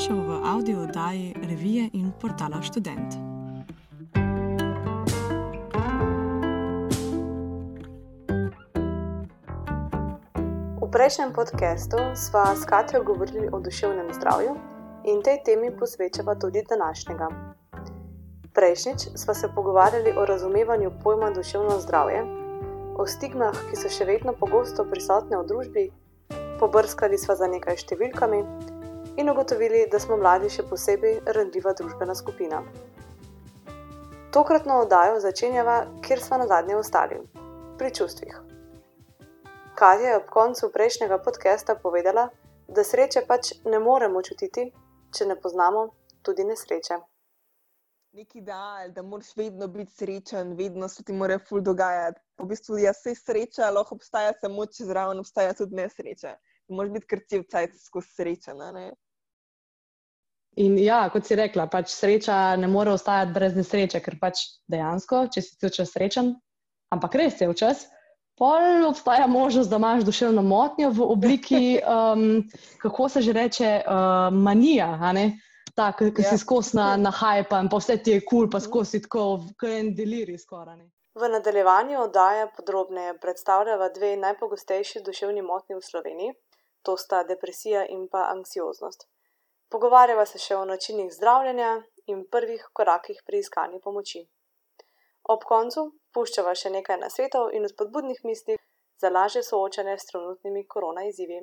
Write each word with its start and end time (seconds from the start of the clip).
Dobrodošel 0.00 0.32
v 0.32 0.44
avdio 0.48 0.78
oddaji 0.80 1.34
revije 1.44 1.90
in 1.92 2.12
portala 2.20 2.62
Student. 2.62 3.20
V 10.80 10.88
prejšnjem 10.88 11.36
podkastu 11.36 12.00
sva 12.16 12.56
s 12.56 12.64
Katijo 12.64 13.04
govorili 13.04 13.52
o 13.52 13.60
duševnem 13.60 14.08
zdravju 14.16 14.56
in 15.04 15.20
tej 15.20 15.44
temi 15.44 15.68
posvečava 15.68 16.32
tudi 16.34 16.64
današnjega. 16.64 17.28
Prejšnjič 18.56 19.20
sva 19.20 19.34
se 19.34 19.52
pogovarjali 19.54 20.16
o 20.16 20.24
razumevanju 20.24 20.96
pojma 21.04 21.30
duševno 21.30 21.76
zdravje, 21.80 22.24
o 22.96 23.04
stigmah, 23.06 23.68
ki 23.68 23.76
so 23.76 23.92
še 23.92 24.08
vedno 24.08 24.32
pogosto 24.32 24.88
prisotne 24.88 25.36
v 25.36 25.44
družbi, 25.44 25.90
pobrskali 26.56 27.20
sva 27.20 27.36
za 27.36 27.52
nekaj 27.52 27.76
številkami 27.84 28.44
in 29.16 29.30
ugotovili, 29.30 29.86
da 29.92 29.98
smo 29.98 30.16
mladi 30.16 30.50
še 30.50 30.62
posebej 30.70 31.20
randljiva 31.36 31.72
družbena 31.78 32.14
skupina. 32.14 32.62
Tokratno 34.32 34.80
oddajo 34.84 35.20
začenjava, 35.20 35.76
kjer 36.06 36.22
smo 36.22 36.38
na 36.38 36.46
zadnje 36.46 36.76
ostali, 36.76 37.18
pri 37.78 37.90
čustvih. 37.94 38.36
Katja 39.74 40.08
je 40.08 40.16
ob 40.16 40.28
koncu 40.30 40.70
prejšnjega 40.72 41.18
podcasta 41.24 41.74
povedala, 41.74 42.28
da 42.68 42.84
sreče 42.84 43.24
pač 43.26 43.52
ne 43.64 43.78
moremo 43.82 44.22
čutiti, 44.22 44.68
če 45.16 45.26
ne 45.26 45.36
poznamo 45.40 45.88
tudi 46.22 46.44
nesreče. 46.44 47.00
Neki 48.12 48.40
da, 48.42 48.86
da 48.94 49.02
moraš 49.02 49.36
vedno 49.36 49.68
biti 49.68 49.92
srečen, 49.92 50.54
vedno 50.58 50.88
se 50.88 51.04
ti 51.04 51.12
mora 51.12 51.38
ful 51.48 51.60
dogajati. 51.62 52.20
V 52.38 52.46
bistvu 52.52 52.78
je 52.82 52.92
vse 52.92 53.14
sreča, 53.14 53.70
lahko 53.70 53.94
obstaja 53.94 54.32
samo, 54.40 54.66
če 54.66 54.86
zraven 54.88 55.22
obstaja 55.22 55.54
tudi 55.54 55.78
nesreča. 55.78 56.34
Moraš 56.70 56.92
biti 56.96 57.08
kar 57.10 57.22
cel 57.28 57.46
cajt 57.50 57.78
skozi 57.82 58.14
srečen. 58.16 58.60
In 60.58 60.76
ja, 60.78 61.04
kot 61.12 61.26
si 61.26 61.38
rekla, 61.38 61.68
pač 61.70 61.92
sreča 61.94 62.56
ne 62.58 62.68
more 62.70 62.92
ostajati 62.96 63.34
brez 63.34 63.54
nesreče, 63.58 64.00
ker 64.02 64.18
pač 64.20 64.42
dejansko, 64.70 65.28
če 65.34 65.42
si 65.44 65.56
ti 65.56 65.70
včasih 65.70 65.92
srečen, 65.92 66.32
ampak 66.94 67.14
res 67.20 67.38
je 67.40 67.48
včasih, 67.50 67.88
pol 68.40 68.86
obstaja 68.88 69.26
možnost, 69.30 69.70
da 69.70 69.78
imaš 69.78 70.04
duševno 70.08 70.42
motnjo 70.42 70.90
v 70.96 71.06
obliki, 71.14 71.62
um, 71.96 72.42
kako 72.82 73.08
se 73.08 73.22
že 73.22 73.32
reče, 73.36 73.70
uh, 73.84 74.34
manija. 74.34 74.96
Ta, 75.74 75.92
ki 75.94 76.10
ja. 76.18 76.32
si 76.32 76.38
skozi 76.38 76.74
na, 76.76 76.96
na 76.98 77.12
hajpa 77.14 77.60
in 77.62 77.68
pa 77.70 77.78
vse 77.78 78.00
ti 78.02 78.16
je 78.16 78.24
kul, 78.24 78.40
cool, 78.42 78.48
pa 78.50 78.58
skozi 78.60 78.98
tako, 79.04 79.44
kot 79.60 79.70
en 79.70 79.92
deliri 79.94 80.34
skoraj. 80.38 80.80
V 81.14 81.28
nadaljevanju 81.30 82.00
oddaje 82.00 82.48
podrobneje 82.56 83.14
predstavljava 83.22 83.88
dve 83.94 84.16
najpogostejši 84.16 85.02
duševni 85.06 85.42
motnji 85.46 85.78
v 85.78 85.84
Sloveniji, 85.84 86.34
to 86.82 86.96
sta 86.96 87.22
depresija 87.28 87.86
in 87.88 88.08
pa 88.08 88.26
anksioznost. 88.34 89.06
Pogovarjava 89.70 90.26
se 90.26 90.38
še 90.38 90.56
o 90.56 90.64
načinih 90.64 91.12
zdravljenja 91.14 91.70
in 92.12 92.24
prvih 92.30 92.64
korakih 92.72 93.22
pri 93.26 93.38
iskanju 93.44 93.80
pomoči. 93.84 94.24
Ob 95.34 95.44
koncu 95.46 95.84
puščava 96.14 96.54
še 96.54 96.72
nekaj 96.74 96.98
nasvetov 97.04 97.52
in 97.54 97.68
spodbudnih 97.68 98.24
misli 98.24 98.56
za 99.00 99.10
lažje 99.14 99.42
soočanje 99.46 99.98
s 99.98 100.10
trenutnimi 100.10 100.66
korona 100.66 101.04
izzivi. 101.08 101.38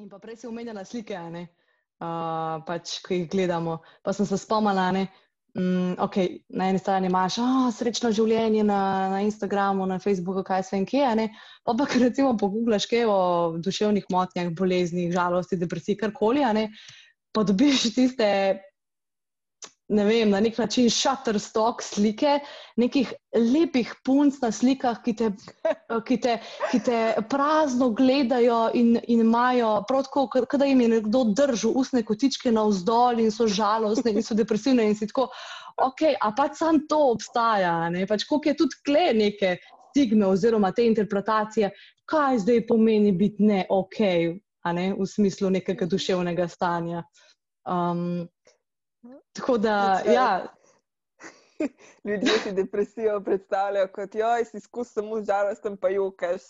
In 0.00 0.08
pa 0.10 0.18
prej 0.18 0.42
si 0.42 0.48
omenjala 0.48 0.84
slike, 0.84 1.16
uh, 1.16 2.60
pač, 2.66 2.98
ki 3.06 3.22
jih 3.22 3.30
gledamo. 3.32 3.78
Pa 4.02 4.12
sem 4.16 4.26
se 4.26 4.38
spomnila, 4.38 4.90
da 4.92 5.06
mm, 5.58 5.98
okay, 5.98 6.40
na 6.48 6.70
eni 6.70 6.78
strani 6.78 7.10
imaš 7.10 7.38
oh, 7.42 7.68
srečno 7.74 8.12
življenje 8.14 8.64
na, 8.64 8.80
na 9.12 9.20
Instagramu, 9.26 9.86
na 9.86 9.98
Facebooku, 9.98 10.44
kaj 10.46 10.64
se 10.68 10.76
vem 10.76 10.86
kje. 10.86 11.28
Pa 11.64 11.74
pa, 11.78 11.86
ker 11.90 12.06
recimo 12.06 12.36
pogublaš 12.38 12.86
kaj 12.90 13.04
o 13.08 13.20
duševnih 13.58 14.08
motnjah, 14.10 14.50
boleznih, 14.56 15.12
žalosti, 15.14 15.60
depresiji, 15.60 15.98
karkoli 16.00 16.46
pa 17.32 17.44
dobiš 17.46 17.94
tiste, 17.94 18.26
ne 19.90 20.04
vem, 20.06 20.30
na 20.30 20.40
nek 20.40 20.58
način 20.58 20.90
shutterstock 20.90 21.82
slike, 21.82 22.38
nekih 22.78 23.10
lepih 23.34 23.90
punc 24.06 24.38
na 24.42 24.50
slikah, 24.54 25.00
ki 25.04 25.14
te, 25.18 25.30
ki 26.08 26.18
te, 26.22 26.36
ki 26.70 26.80
te 26.86 27.00
prazno 27.30 27.90
gledajo 27.98 28.60
in, 28.78 28.94
in 29.08 29.24
imajo, 29.26 29.72
prav 29.88 30.06
tako, 30.06 30.44
da 30.58 30.68
jim 30.68 30.84
je 30.84 30.88
nekdo 30.94 31.24
držal 31.34 31.74
usne 31.82 32.04
kotičke 32.06 32.52
na 32.54 32.68
vzdolj 32.70 33.24
in 33.24 33.34
so 33.34 33.48
žalostne 33.50 34.14
in 34.14 34.26
so 34.26 34.38
depresivne 34.38 34.86
in 34.86 34.96
si 34.98 35.10
tako. 35.10 35.28
Ok, 35.80 36.06
a 36.20 36.32
pač 36.36 36.58
sam 36.60 36.84
to 36.88 36.98
obstaja, 37.14 37.88
ne 37.90 38.06
pač 38.06 38.26
koliko 38.28 38.50
je 38.50 38.58
tudi 38.62 38.82
kle 38.86 39.06
neke 39.16 39.56
stigme 39.90 40.26
oziroma 40.26 40.70
te 40.76 40.84
interpretacije, 40.86 41.70
kaj 42.10 42.44
zdaj 42.44 42.66
pomeni 42.68 43.12
biti 43.16 43.42
ne 43.46 43.64
ok, 43.70 43.98
ne, 44.74 44.90
v 44.98 45.06
smislu 45.06 45.50
nekega 45.50 45.86
duševnega 45.90 46.46
stanja. 46.48 47.02
Um, 47.66 48.28
tako 49.32 49.58
da, 49.58 50.00
ja. 50.06 50.46
Ljudje 52.04 52.38
si 52.42 52.52
depresijo 52.52 53.20
predstavljajo 53.20 53.88
kot 53.92 54.14
joj, 54.14 54.44
si 54.44 54.60
skozi 54.60 54.90
samo 54.90 55.22
žalosten, 55.22 55.76
pa 55.76 55.88
jokaš. 55.88 56.42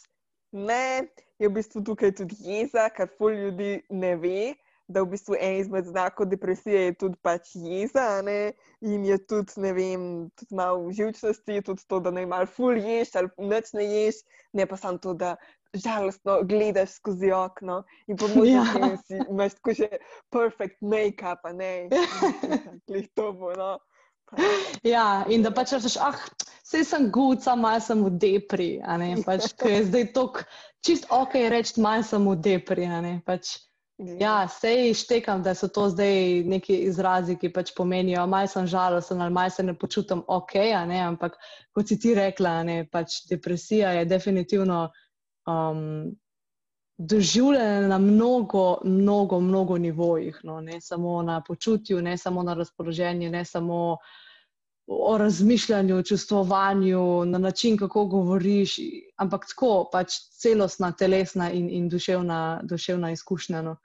Ne, 0.52 1.06
je 1.38 1.48
v 1.48 1.52
bistvu 1.52 1.82
tukaj 1.86 2.14
tudi 2.14 2.36
jeza, 2.38 2.88
kar 2.90 3.08
pol 3.18 3.34
ljudi 3.34 3.82
ne 3.90 4.16
ve. 4.16 4.54
Da 4.90 5.04
v 5.04 5.12
bistvu 5.12 5.36
en 5.38 5.60
izmed 5.60 5.86
znakov 5.86 6.26
depresije 6.26 6.80
je 6.88 6.94
tudi 6.98 7.18
pač 7.22 7.52
jeza, 7.54 8.22
ne? 8.26 8.52
in 8.80 9.04
je 9.04 9.18
tudi, 9.26 9.52
ne 9.62 9.70
vem, 9.72 10.02
tudi 10.34 10.54
malo 10.56 10.90
živčnosti, 10.90 11.60
tudi 11.62 11.84
to, 11.86 12.00
da 12.00 12.10
ne 12.10 12.24
imaš 12.26 12.50
ful 12.56 12.74
ješ 12.74 13.14
ali 13.14 13.30
noč 13.38 13.70
ne 13.78 13.84
ješ, 13.86 14.22
ne 14.52 14.66
pa 14.66 14.76
samo 14.76 14.98
to, 14.98 15.14
da 15.14 15.36
žalostno 15.74 16.40
gledaš 16.42 16.90
skozi 16.90 17.32
okno 17.32 17.82
in 18.06 18.16
pomoči, 18.16 18.50
ja. 18.50 18.64
da 18.80 18.96
si 18.96 19.20
imaš 19.30 19.54
tako 19.54 19.72
že 19.72 19.88
perfect 20.30 20.80
make-up, 20.80 21.46
ne, 21.54 21.88
klih 22.86 23.08
to 23.14 23.32
bo. 23.32 23.52
No. 23.56 23.78
Ja, 24.82 25.24
in 25.28 25.42
da 25.42 25.50
pač 25.50 25.72
rečeš, 25.74 25.96
ah, 26.02 26.18
vse 26.62 26.84
sem 26.86 27.08
guca, 27.10 27.56
malo 27.58 27.80
sem 27.82 28.02
v 28.04 28.12
depri, 28.18 28.70
pač, 29.26 29.50
ker 29.58 29.70
je 29.70 29.88
zdaj 29.88 30.06
tako 30.14 30.46
čist 30.86 31.10
ok 31.10 31.34
reči, 31.50 31.80
malo 31.82 32.06
sem 32.06 32.28
v 32.28 32.36
depri. 32.38 32.86
Pač, 33.26 33.56
ja, 33.98 34.46
sej 34.48 34.94
štekam, 34.94 35.42
da 35.42 35.54
so 35.54 35.68
to 35.68 35.88
zdaj 35.90 36.46
neki 36.46 36.78
izrazi, 36.86 37.36
ki 37.38 37.50
pač 37.54 37.74
pomenijo, 37.76 38.22
malo 38.30 38.50
sem 38.50 38.70
žalosten 38.70 39.20
ali 39.20 39.34
malo 39.34 39.50
se 39.50 39.66
ne 39.66 39.74
počutim 39.74 40.22
ok, 40.26 40.56
ampak 41.02 41.38
kot 41.74 41.90
si 41.90 41.98
ti 41.98 42.14
rekla, 42.14 42.62
ne, 42.62 42.84
pač 42.86 43.24
depresija 43.30 43.98
je 43.98 44.06
definitivno 44.06 44.88
um, 45.70 46.16
doživljene 47.00 47.88
na 47.88 47.98
mnogo, 47.98 48.78
mnogo, 48.84 49.40
mnogo 49.40 49.78
nivojih, 49.78 50.40
no? 50.42 50.60
ne 50.60 50.80
samo 50.80 51.22
na 51.22 51.42
počutju, 51.46 52.02
ne 52.02 52.16
samo 52.18 52.42
na 52.42 52.54
razpoloženju, 52.54 53.30
ne 53.30 53.44
samo 53.44 53.96
o 54.86 55.18
razmišljanju, 55.18 56.02
čustvovanju, 56.02 57.24
na 57.24 57.38
način, 57.38 57.78
kako 57.78 58.04
govoriš, 58.04 58.76
ampak 59.16 59.46
tako 59.48 59.88
pač 59.92 60.12
celostna, 60.42 60.92
telesna 60.92 61.50
in, 61.50 61.70
in 61.70 61.88
duševna, 61.88 62.60
duševna 62.62 63.10
izkušnja. 63.10 63.62
No? 63.62 63.76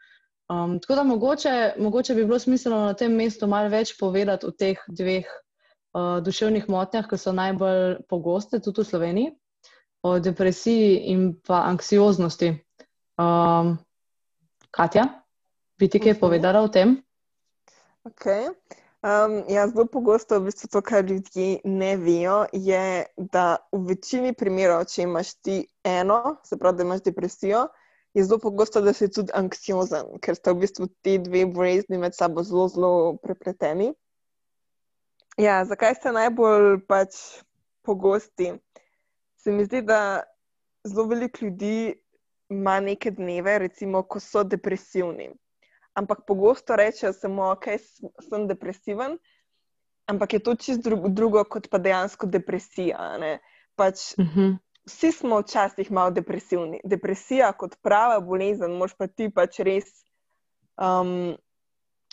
Um, 0.50 0.80
tako 0.80 0.96
da 0.96 1.04
mogoče, 1.04 1.74
mogoče 1.80 2.16
bi 2.16 2.26
bilo 2.26 2.40
smiselno 2.40 2.80
na 2.86 2.94
tem 2.94 3.16
mestu 3.16 3.48
malo 3.48 3.70
več 3.70 3.96
povedati 4.00 4.46
o 4.46 4.52
teh 4.52 4.82
dveh 4.88 5.26
uh, 5.30 6.20
duševnih 6.26 6.70
motnjah, 6.70 7.08
ki 7.10 7.18
so 7.18 7.32
najbolj 7.32 8.02
pogoste 8.10 8.60
tudi 8.60 8.82
v 8.82 8.90
Sloveniji 8.92 9.32
o 10.06 10.20
depresiji 10.20 10.98
in 11.12 11.34
pa 11.48 11.64
anksioznosti. 11.66 12.52
Um, 13.18 13.78
Katja, 14.72 15.06
bi 15.80 15.90
ti 15.90 16.00
kaj 16.00 16.14
mhm. 16.14 16.20
povedala 16.20 16.62
o 16.62 16.70
tem? 16.70 16.98
Okay. 18.06 18.52
Um, 19.06 19.44
ja, 19.50 19.68
zelo 19.70 19.86
pogosto, 19.86 20.40
v 20.40 20.50
bistvu 20.50 20.70
to, 20.74 20.82
kar 20.82 21.06
ljudje 21.06 21.60
ne 21.64 21.94
vejo, 21.98 22.46
je, 22.54 23.06
da 23.18 23.58
v 23.72 23.82
večini 23.94 24.34
primerov, 24.34 24.88
če 24.90 25.06
imaš 25.06 25.36
ti 25.46 25.58
eno, 25.86 26.38
se 26.46 26.58
pravi, 26.58 26.78
da 26.78 26.88
imaš 26.88 27.04
depresijo, 27.06 27.68
je 28.18 28.24
zelo 28.26 28.40
pogosto, 28.42 28.82
da 28.82 28.94
si 28.94 29.10
tudi 29.12 29.34
anksiozen, 29.34 30.18
ker 30.26 30.38
sta 30.38 30.54
v 30.54 30.66
bistvu 30.66 30.90
ti 31.06 31.18
dve 31.22 31.46
bolezni 31.46 32.02
med 32.02 32.18
sabo 32.18 32.46
zelo, 32.46 32.68
zelo 32.74 32.92
prepleteni. 33.22 33.92
Ja, 35.38 35.64
zakaj 35.66 35.98
ste 36.00 36.14
najbolj 36.16 36.80
pač 36.90 37.18
pogosti? 37.86 38.56
Se 39.46 39.52
mi 39.52 39.66
zdi, 39.66 39.82
da 39.82 40.24
zelo 40.84 41.06
veliko 41.08 41.46
ljudi 41.46 41.94
ima 42.50 42.80
neke 42.80 43.12
dneve, 43.12 43.60
recimo, 43.60 44.02
ko 44.04 44.20
so 44.20 44.44
depresivni. 44.44 45.30
Ampak 45.94 46.26
pogosto 46.28 46.76
rečejo 46.76 47.14
samo, 47.14 47.44
da 47.44 47.60
okay, 47.60 47.78
sem 48.30 48.48
depresiven, 48.50 49.20
ampak 50.10 50.34
je 50.34 50.40
to 50.40 50.56
čisto 50.56 50.90
drugo, 50.90 51.10
drugo 51.10 51.44
kot 51.44 51.70
pa 51.70 51.78
dejansko 51.78 52.26
depresija. 52.28 53.38
Pač, 53.76 54.14
uh 54.18 54.26
mhm. 54.26 54.40
-huh. 54.40 54.58
Vsi 54.86 55.12
smo 55.12 55.40
včasih 55.40 55.92
malo 55.92 56.12
depresivni. 56.12 56.80
Depresija 56.84 57.52
kot 57.54 57.76
prava 57.82 58.20
bolezen, 58.20 58.72
moš 58.78 58.94
pa 58.94 59.08
ti 59.08 59.30
pač 59.34 59.60
res. 59.60 59.86
Um, 60.78 61.38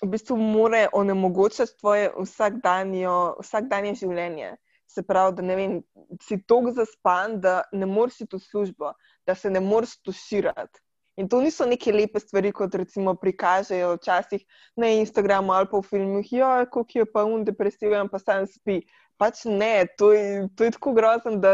v 0.02 0.08
bistvu 0.08 0.36
more 0.36 0.88
onemogočati 0.92 1.76
tvoje 1.80 2.12
vsakdanje 2.16 3.94
življenje 3.94 4.56
se 4.92 5.02
pravi, 5.02 5.36
da 5.40 5.56
vem, 5.56 5.80
si 6.22 6.38
tako 6.46 6.72
zaspan, 6.76 7.40
da 7.40 7.62
ne 7.72 7.86
moreš 7.86 8.20
iti 8.26 8.36
v 8.36 8.40
službo, 8.44 8.92
da 9.26 9.34
se 9.34 9.50
ne 9.50 9.60
moreš 9.60 9.96
tuširati. 10.04 10.80
In 11.20 11.28
to 11.28 11.42
niso 11.44 11.66
neke 11.68 11.92
lepe 11.92 12.20
stvari, 12.20 12.52
kot 12.56 12.74
recimo 12.74 13.14
prikažejo 13.20 13.96
včasih 13.98 14.44
na 14.76 14.88
Instagramu 14.96 15.52
ali 15.52 15.68
pa 15.70 15.78
v 15.78 15.88
filmih, 15.90 16.32
jo, 16.32 16.50
kako 16.72 16.98
je 16.98 17.06
pa 17.12 17.24
un 17.28 17.44
depresiven, 17.44 18.08
pa 18.08 18.18
sam 18.18 18.46
spi. 18.48 18.80
Pač 19.20 19.44
ne, 19.44 19.86
to 19.98 20.12
je, 20.12 20.48
to 20.56 20.64
je 20.64 20.72
tako 20.78 20.94
grozno, 20.96 21.36
da 21.36 21.52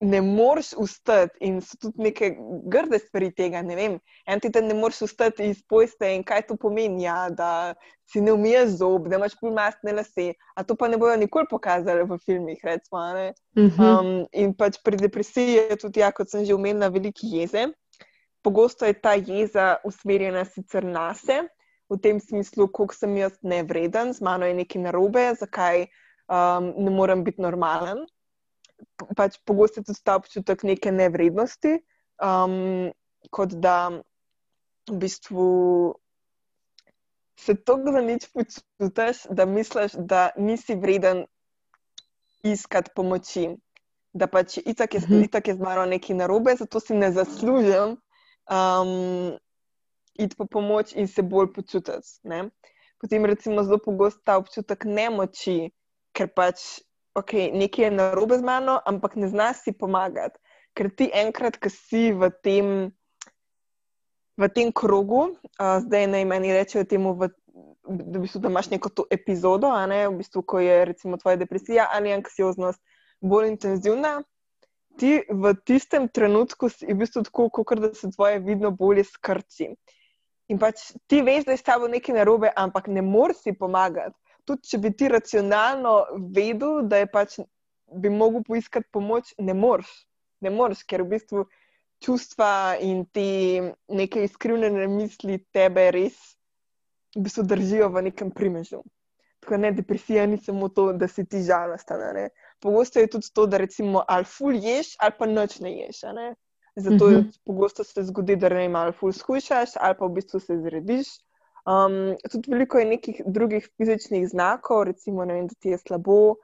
ne 0.00 0.20
moreš 0.20 0.72
ustati 0.76 1.36
in 1.40 1.60
so 1.60 1.76
tudi 1.80 2.02
neke 2.02 2.30
grde 2.72 2.98
stvari 2.98 3.30
tega. 3.36 3.60
Ne 3.62 3.76
vem, 3.76 3.98
en 4.26 4.40
ti 4.40 4.48
ne 4.62 4.74
moreš 4.74 5.02
ustati 5.02 5.50
iz 5.50 5.60
pojste 5.68 6.08
in 6.14 6.24
kaj 6.24 6.46
to 6.48 6.56
pomeni, 6.56 7.04
ja, 7.04 7.28
da 7.28 7.74
si 8.08 8.20
ne 8.20 8.32
umiješ 8.32 8.78
zob, 8.80 9.08
da 9.08 9.18
imaš 9.20 9.36
pulmastne 9.40 9.92
lase. 9.92 10.32
A 10.56 10.64
to 10.64 10.76
pa 10.76 10.88
ne 10.88 10.96
bojo 10.96 11.16
nikoli 11.20 11.46
pokazali 11.50 12.06
v 12.08 12.18
filmih, 12.24 12.60
recimo. 12.64 12.98
Uh 13.56 13.62
mhm. 13.62 13.68
-huh. 13.76 14.00
um, 14.00 14.26
in 14.32 14.54
pač 14.54 14.80
pri 14.84 14.96
depresiji 14.96 15.52
je 15.52 15.76
tudi, 15.76 16.00
ja, 16.00 16.12
kot 16.12 16.30
sem 16.30 16.44
že 16.44 16.54
omenila, 16.54 16.88
veliki 16.88 17.28
jeze. 17.36 17.68
Pogosto 18.42 18.86
je 18.86 18.92
ta 18.92 19.14
jeza 19.14 19.76
usmerjena 19.84 20.44
sicer 20.44 20.84
na 20.84 21.14
sebe, 21.14 21.48
v 21.90 21.98
tem 21.98 22.20
smislu, 22.20 22.68
koliko 22.72 22.94
sem 22.94 23.16
jaz 23.16 23.32
nevreden, 23.42 24.12
z 24.14 24.20
mano 24.20 24.46
je 24.46 24.54
nekaj 24.54 24.82
narobe, 24.82 25.34
zakaj 25.34 25.82
um, 26.30 26.72
ne 26.76 26.90
morem 26.90 27.24
biti 27.24 27.42
normalen 27.42 28.06
pač 29.16 29.38
pogosto 29.44 29.82
tudi 29.82 30.00
ta 30.04 30.16
občutek 30.16 30.62
neke 30.62 30.92
nevrednosti, 30.92 31.80
um, 32.22 32.90
kot 33.30 33.54
da 33.56 34.02
v 34.90 34.96
bistvu 34.96 35.48
se 37.40 37.54
tako 37.54 37.92
za 37.92 38.00
nič 38.00 38.28
počutiš, 38.34 39.26
da 39.30 39.46
misliš, 39.46 39.92
da 39.98 40.30
nisi 40.36 40.74
vreden 40.74 41.24
iskati 42.42 42.90
pomoči. 42.96 43.48
Da 44.12 44.26
pač 44.26 44.58
itak 44.58 44.94
je, 44.94 45.00
mhm. 45.00 45.22
itak 45.22 45.48
je 45.48 45.54
z 45.54 45.62
mano 45.62 45.86
nekaj 45.86 46.16
narobe, 46.16 46.56
zato 46.58 46.80
si 46.80 46.94
ne 46.94 47.12
zaslužim 47.12 47.96
um, 48.50 49.38
iti 50.14 50.36
po 50.36 50.46
pomoč 50.46 50.92
in 50.92 51.08
se 51.08 51.22
bolj 51.22 51.52
počutiti. 51.52 52.18
Ne? 52.22 52.50
Potem, 53.00 53.24
recimo, 53.24 53.62
zelo 53.64 53.78
pogosto 53.78 54.20
ta 54.24 54.36
občutek 54.36 54.84
nemoči, 54.84 55.70
ker 56.12 56.28
pač 56.34 56.82
okay, 57.14 57.50
nekaj 57.52 57.84
je 57.84 57.90
narobe 57.90 58.38
z 58.38 58.42
mano, 58.42 58.80
ampak 58.86 59.16
ne 59.16 59.28
znaš 59.28 59.64
si 59.64 59.72
pomagati. 59.72 60.38
Ker 60.74 60.90
ti 60.94 61.10
enkrat, 61.14 61.58
ki 61.58 61.70
si 61.70 62.02
v 62.14 62.30
tem, 62.42 62.66
v 64.38 64.48
tem 64.54 64.70
krogu, 64.72 65.34
uh, 65.34 65.78
zdaj 65.82 66.06
naj 66.06 66.24
meni 66.24 66.54
rečejo 66.54 66.86
temu, 66.86 67.14
v, 67.18 67.30
da, 67.88 68.18
v 68.18 68.22
bistvu, 68.22 68.42
da 68.44 68.52
imaš 68.52 68.70
neko 68.70 68.92
to 68.94 69.06
epizodo, 69.10 69.72
ne, 69.90 70.06
v 70.08 70.20
bistvu, 70.22 70.44
ko 70.46 70.62
je 70.62 70.84
recimo 70.92 71.18
tvoja 71.18 71.40
depresija 71.40 71.88
ali 71.90 72.14
anksioznost 72.14 72.80
bolj 73.20 73.56
intenzivna. 73.56 74.20
Ti 75.00 75.24
v 75.30 75.54
tistem 75.64 76.08
trenutku 76.08 76.68
si 76.68 76.86
v 76.86 76.98
bistvu 77.02 77.24
tako, 77.26 77.50
kot 77.50 77.82
da 77.82 77.90
se 77.94 78.10
tvoje 78.14 78.38
vidno 78.38 78.70
bolje 78.70 79.04
skrči. 79.08 79.72
In 80.50 80.58
pač 80.58 80.92
ti 81.06 81.22
veš, 81.22 81.46
da 81.46 81.54
je 81.54 81.60
s 81.60 81.66
tabo 81.66 81.86
nekaj 81.90 82.14
narobe, 82.14 82.50
ampak 82.56 82.88
ne 82.90 83.02
moreš 83.02 83.44
si 83.46 83.52
pomagati 83.54 84.19
tudi 84.50 84.72
če 84.72 84.82
bi 84.82 84.90
ti 84.96 85.08
racionalno 85.08 85.94
vedel, 86.34 86.82
da 86.90 87.00
je 87.02 87.08
pač 87.10 87.38
bi 87.92 88.10
mogel 88.10 88.42
poiskati 88.46 88.88
pomoč, 88.92 89.34
ne 89.38 89.54
moreš. 89.54 89.90
Ne 90.40 90.50
moreš, 90.50 90.84
ker 90.88 91.02
v 91.04 91.16
bistvu 91.16 91.44
čustva 92.00 92.76
in 92.80 93.04
te 93.12 93.74
neke 93.92 94.24
izkrivljene 94.24 94.86
misli 94.88 95.36
tebe 95.52 95.90
res 95.92 96.16
v 97.16 97.26
bistvu 97.26 97.44
držijo 97.44 97.90
v 97.92 98.06
nekem 98.08 98.30
primežu. 98.32 98.80
Tako 99.40 99.56
ne, 99.60 99.72
depresija 99.72 100.26
ni 100.28 100.38
samo 100.38 100.68
to, 100.68 100.90
da 100.92 101.08
si 101.08 101.24
ti 101.24 101.42
žalosten. 101.44 102.00
Pogosto 102.60 103.00
je 103.00 103.10
tudi 103.10 103.28
to, 103.34 103.46
da 103.46 103.58
recimo 103.60 104.04
ali 104.08 104.24
ful 104.24 104.56
ješ 104.56 104.94
ali 105.00 105.16
pa 105.18 105.26
noč 105.26 105.58
ne 105.60 105.72
ješ. 105.76 106.02
Ne? 106.14 106.34
Zato 106.76 107.04
uh 107.04 107.10
mhm. 107.10 107.20
-huh. 107.20 107.40
pogosto 107.44 107.84
se 107.84 108.02
zgodi, 108.02 108.36
da 108.36 108.48
ne 108.48 108.64
imaš 108.64 108.96
ful 108.96 109.12
skušaš 109.12 109.76
ali 109.76 109.94
pa 109.98 110.06
v 110.06 110.14
bistvu 110.14 110.40
se 110.40 110.56
zrediš. 110.56 111.08
Um, 111.68 112.16
tudi 112.30 112.50
veliko 112.50 112.78
je 112.78 112.84
nekih 112.94 113.22
drugih 113.26 113.68
fizičnih 113.76 114.28
znakov, 114.28 114.84
recimo, 114.88 115.24
vem, 115.28 115.46
da 115.46 115.54
ti 115.60 115.74
je 115.74 115.78
slabo, 115.78 116.36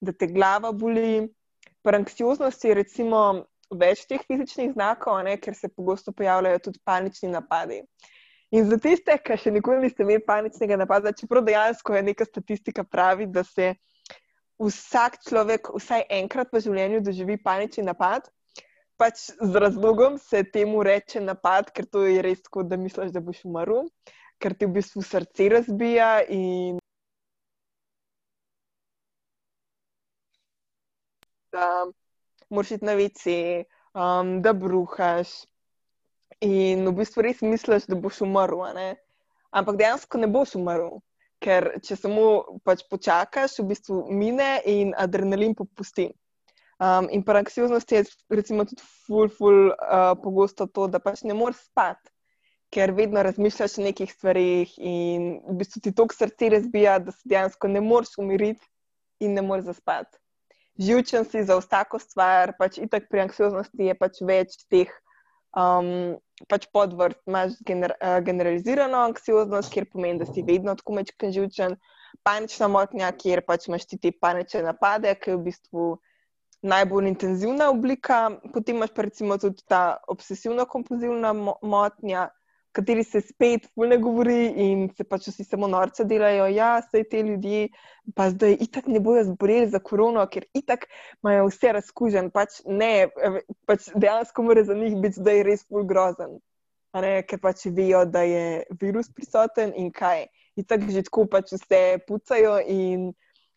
da 0.00 0.12
te 0.12 0.26
glava 0.26 0.72
boli. 0.72 1.28
Pri 1.84 1.98
anksioznosti 2.00 2.70
je 2.70 2.74
recimo 2.78 3.20
več 3.76 4.06
teh 4.08 4.22
fizičnih 4.24 4.72
znakov, 4.72 5.20
ne, 5.26 5.36
ker 5.36 5.56
se 5.56 5.68
pogosto 5.68 6.12
pojavljajo 6.16 6.62
tudi 6.68 6.80
panični 6.84 7.28
napadi. 7.28 7.82
In 8.54 8.68
za 8.70 8.78
tiste, 8.78 9.16
ki 9.20 9.36
še 9.40 9.52
nikoli 9.52 9.82
niste 9.82 10.04
imeli 10.04 10.22
paničnega 10.24 10.78
napada, 10.80 11.12
čeprav 11.12 11.44
dejansko 11.44 11.96
je 11.96 12.02
neka 12.06 12.24
statistika 12.28 12.84
pravi, 12.84 13.26
da 13.26 13.44
se 13.44 13.74
vsak 14.62 15.18
človek 15.28 15.72
vsaj 15.74 16.06
enkrat 16.20 16.52
v 16.54 16.62
življenju 16.64 17.02
doživi 17.04 17.36
panični 17.42 17.84
napad. 17.84 18.30
Pač 18.96 19.26
z 19.34 19.60
razlogom 19.60 20.20
se 20.22 20.44
temu 20.54 20.84
reče 20.86 21.20
napad, 21.20 21.72
ker 21.74 21.88
to 21.90 22.04
je 22.06 22.22
res 22.22 22.44
tako, 22.46 22.62
da 22.62 22.78
misliš, 22.78 23.10
da 23.10 23.20
boš 23.20 23.42
umrl 23.48 23.88
ker 24.44 24.52
ti 24.52 24.68
v 24.68 24.76
bistvu 24.76 25.00
srce 25.02 25.48
razbija. 25.48 26.08
In 26.28 26.76
da 31.54 31.86
moraš 32.50 32.74
iti 32.76 32.84
na 32.84 32.98
vece, 32.98 33.38
um, 33.94 34.36
da 34.44 34.52
bruhaš. 34.52 35.32
In 36.44 36.84
v 36.90 36.92
bistvu 36.98 37.24
res 37.24 37.40
misliš, 37.40 37.88
da 37.88 37.96
boš 37.96 38.20
umrl. 38.26 38.66
Ampak 39.54 39.80
dejansko 39.80 40.20
ne 40.20 40.28
boš 40.28 40.58
umrl. 40.60 40.98
Ker 41.44 41.70
če 41.84 41.96
samo 41.96 42.26
pač 42.68 42.84
počakaš, 42.90 43.58
v 43.62 43.70
bistvu 43.72 44.02
mine 44.12 44.58
in 44.68 44.92
adrenalin 44.98 45.56
popusti. 45.56 46.10
Um, 46.82 47.06
in 47.14 47.22
pa 47.24 47.38
anksioznost 47.38 47.92
je 47.94 48.02
recimo, 48.34 48.64
tudi 48.68 48.82
ful, 49.06 49.30
ful, 49.30 49.70
uh, 49.70 50.12
pogosto 50.20 50.66
to, 50.66 50.88
da 50.90 50.98
pač 51.00 51.22
ne 51.24 51.36
moreš 51.38 51.62
spati 51.70 52.13
ker 52.72 52.92
vedno 52.92 53.22
razmišljaš 53.22 53.78
o 53.78 53.84
nekih 53.84 54.12
stvarih 54.12 54.72
in 54.78 55.40
v 55.48 55.56
bistvu 55.60 55.80
ti 55.84 55.94
to 55.94 56.06
srce 56.12 56.48
razbija, 56.56 56.98
da 56.98 57.12
se 57.12 57.28
dejansko 57.28 57.68
ne 57.68 57.80
moreš 57.80 58.18
umiriti 58.18 58.64
in 59.20 59.34
ne 59.34 59.42
moreš 59.42 59.64
zaspati. 59.64 60.18
Živčen 60.78 61.24
si 61.24 61.44
za 61.44 61.56
vsako 61.60 61.98
stvar, 62.02 62.56
pač 62.58 62.80
itak 62.82 63.06
pri 63.10 63.28
anksioznosti 63.28 63.90
je 63.90 63.94
pač 63.94 64.18
več 64.26 64.56
teh 64.70 64.90
um, 65.54 66.16
pač 66.50 66.66
podvrst. 66.74 67.20
Imáš 67.30 67.58
gener, 67.66 67.94
uh, 68.00 68.18
generalizirano 68.26 69.04
anksioznost, 69.10 69.70
kjer 69.72 69.86
pomeni, 69.92 70.18
da 70.22 70.26
si 70.26 70.42
vedno 70.42 70.74
tako 70.74 70.98
mečken 70.98 71.34
živčen, 71.34 71.78
panična 72.26 72.68
motnja, 72.70 73.12
kjer 73.14 73.44
pač 73.46 73.68
imaš 73.68 73.86
ti 73.90 74.00
te 74.02 74.12
panične 74.20 74.64
napade, 74.66 75.14
ki 75.20 75.34
je 75.34 75.38
v 75.38 75.46
bistvu. 75.50 75.86
Najbolj 76.64 77.10
intenzivna 77.10 77.66
oblika, 77.68 78.38
potem 78.54 78.78
imaš 78.78 78.94
pa 78.96 79.04
recimo 79.04 79.36
tudi 79.36 79.60
ta 79.68 79.98
obsesivno-kompulzivna 80.08 81.34
motnja, 81.60 82.22
kateri 82.74 83.04
se 83.04 83.20
spet 83.20 83.68
ne 83.76 83.98
govori 83.98 84.52
in 84.66 84.88
se 84.96 85.04
pač 85.06 85.28
vsi 85.30 85.44
samo 85.46 85.68
norce 85.70 86.04
delajo. 86.10 86.46
Ja, 86.50 86.70
vse 86.82 87.04
te 87.10 87.22
ljudi, 87.22 87.68
pa 88.16 88.28
zdaj 88.32 88.56
itak 88.66 88.88
ne 88.90 89.00
bojo 89.00 89.24
zboleli 89.30 89.70
za 89.70 89.78
korono, 89.78 90.24
ker 90.30 90.46
itak 90.58 90.88
imajo 91.22 91.46
vse 91.50 91.72
razkužen. 91.78 92.30
Pač 92.34 92.60
ne, 92.66 93.08
pač 93.70 93.90
dejansko 93.94 94.46
mora 94.46 94.64
za 94.66 94.74
njih 94.78 94.98
biti 95.02 95.22
zdaj 95.22 95.42
res 95.48 95.66
bolj 95.70 95.86
grozen. 95.92 96.38
Ne, 96.94 97.14
ker 97.26 97.40
pač 97.42 97.66
vejo, 97.74 98.04
da 98.06 98.22
je 98.26 98.62
virus 98.80 99.10
prisoten 99.10 99.74
in 99.78 99.90
kaj. 99.94 100.26
Itak 100.58 100.86
že 100.90 101.02
tako 101.06 101.26
pač 101.30 101.54
vse 101.56 101.82
pucajo 102.06 102.60
in 102.70 103.12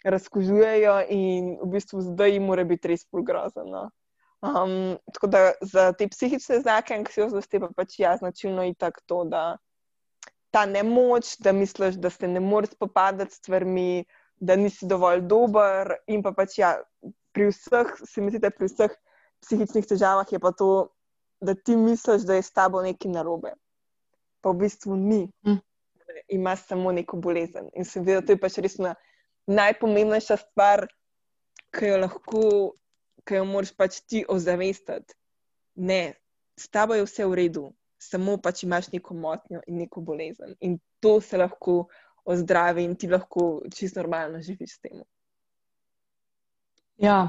razkužujejo, 0.05 0.95
in 1.13 1.55
v 1.61 1.69
bistvu 1.73 2.01
zdaj 2.13 2.37
jim 2.37 2.45
mora 2.49 2.65
biti 2.65 2.93
res 2.93 3.05
bolj 3.11 3.25
grozen. 3.29 3.69
No. 3.73 3.89
Um, 4.41 4.97
tako 5.13 5.27
da 5.27 5.51
za 5.61 5.91
te 5.97 6.07
psihične 6.07 6.59
znake 6.59 6.93
anksioznosti 6.93 7.59
pa 7.59 7.69
pač 7.75 7.99
ja, 7.99 8.17
značilno 8.17 8.63
je 8.63 8.73
tako 8.73 9.01
to, 9.05 9.23
da 9.23 9.57
ta 10.51 10.65
nemoč, 10.65 11.37
da 11.39 11.51
misliš, 11.51 11.95
da 11.95 12.09
se 12.09 12.27
ne 12.27 12.39
moreš 12.39 12.75
spopadati 12.75 13.33
s 13.33 13.37
stvarmi, 13.37 14.05
da 14.39 14.55
nisi 14.55 14.85
dovolj 14.85 15.21
dober. 15.21 15.95
In 16.07 16.23
pa 16.23 16.31
pač 16.31 16.59
ja, 16.61 16.75
pri 17.33 17.49
vseh, 17.49 17.95
se 18.05 18.21
mi 18.21 18.31
zdi, 18.31 18.41
da 18.45 18.53
pri 18.53 18.69
vseh 18.69 18.93
psihičnih 19.41 19.85
težavah 19.89 20.31
je 20.31 20.39
pa 20.39 20.51
to, 20.51 20.89
da 21.41 21.53
ti 21.53 21.75
misliš, 21.75 22.25
da 22.25 22.37
je 22.37 22.45
s 22.45 22.53
tabo 22.53 22.81
nekaj 22.81 23.11
narobe. 23.11 23.53
Pa 24.41 24.53
v 24.53 24.63
bistvu 24.63 24.95
ni. 24.97 25.25
Hm. 25.45 25.59
Imaš 26.33 26.65
samo 26.69 26.91
neko 26.91 27.17
bolezen. 27.21 27.69
In 27.73 27.85
se 27.85 27.99
mi 27.99 28.05
zdi, 28.05 28.17
da 28.17 28.25
to 28.25 28.33
je 28.33 28.41
pač 28.41 28.57
res 28.61 28.77
najpomembnejša 29.47 30.37
stvar, 30.41 30.87
ki 31.77 31.91
jo 31.91 31.97
lahko 32.01 32.41
ki 33.27 33.41
jo 33.41 33.45
moraš 33.45 33.73
pač 33.75 33.99
ti 34.07 34.23
ozavestiti. 34.29 35.15
Ne, 35.75 36.15
s 36.57 36.69
tabo 36.73 36.95
je 36.97 37.05
vse 37.05 37.25
v 37.27 37.37
redu, 37.37 37.65
samo 37.99 38.37
pač 38.41 38.63
imaš 38.63 38.91
neko 38.93 39.13
motnjo 39.13 39.61
in 39.67 39.81
neko 39.83 40.01
bolezen. 40.01 40.55
In 40.61 40.79
to 40.99 41.19
se 41.21 41.37
lahko 41.37 41.87
ozdravi 42.25 42.83
in 42.83 42.95
ti 42.95 43.07
lahko 43.07 43.61
čisto 43.73 44.01
normalno 44.01 44.41
živiš 44.41 44.73
s 44.75 44.79
tem. 44.79 45.03
Ja. 46.97 47.19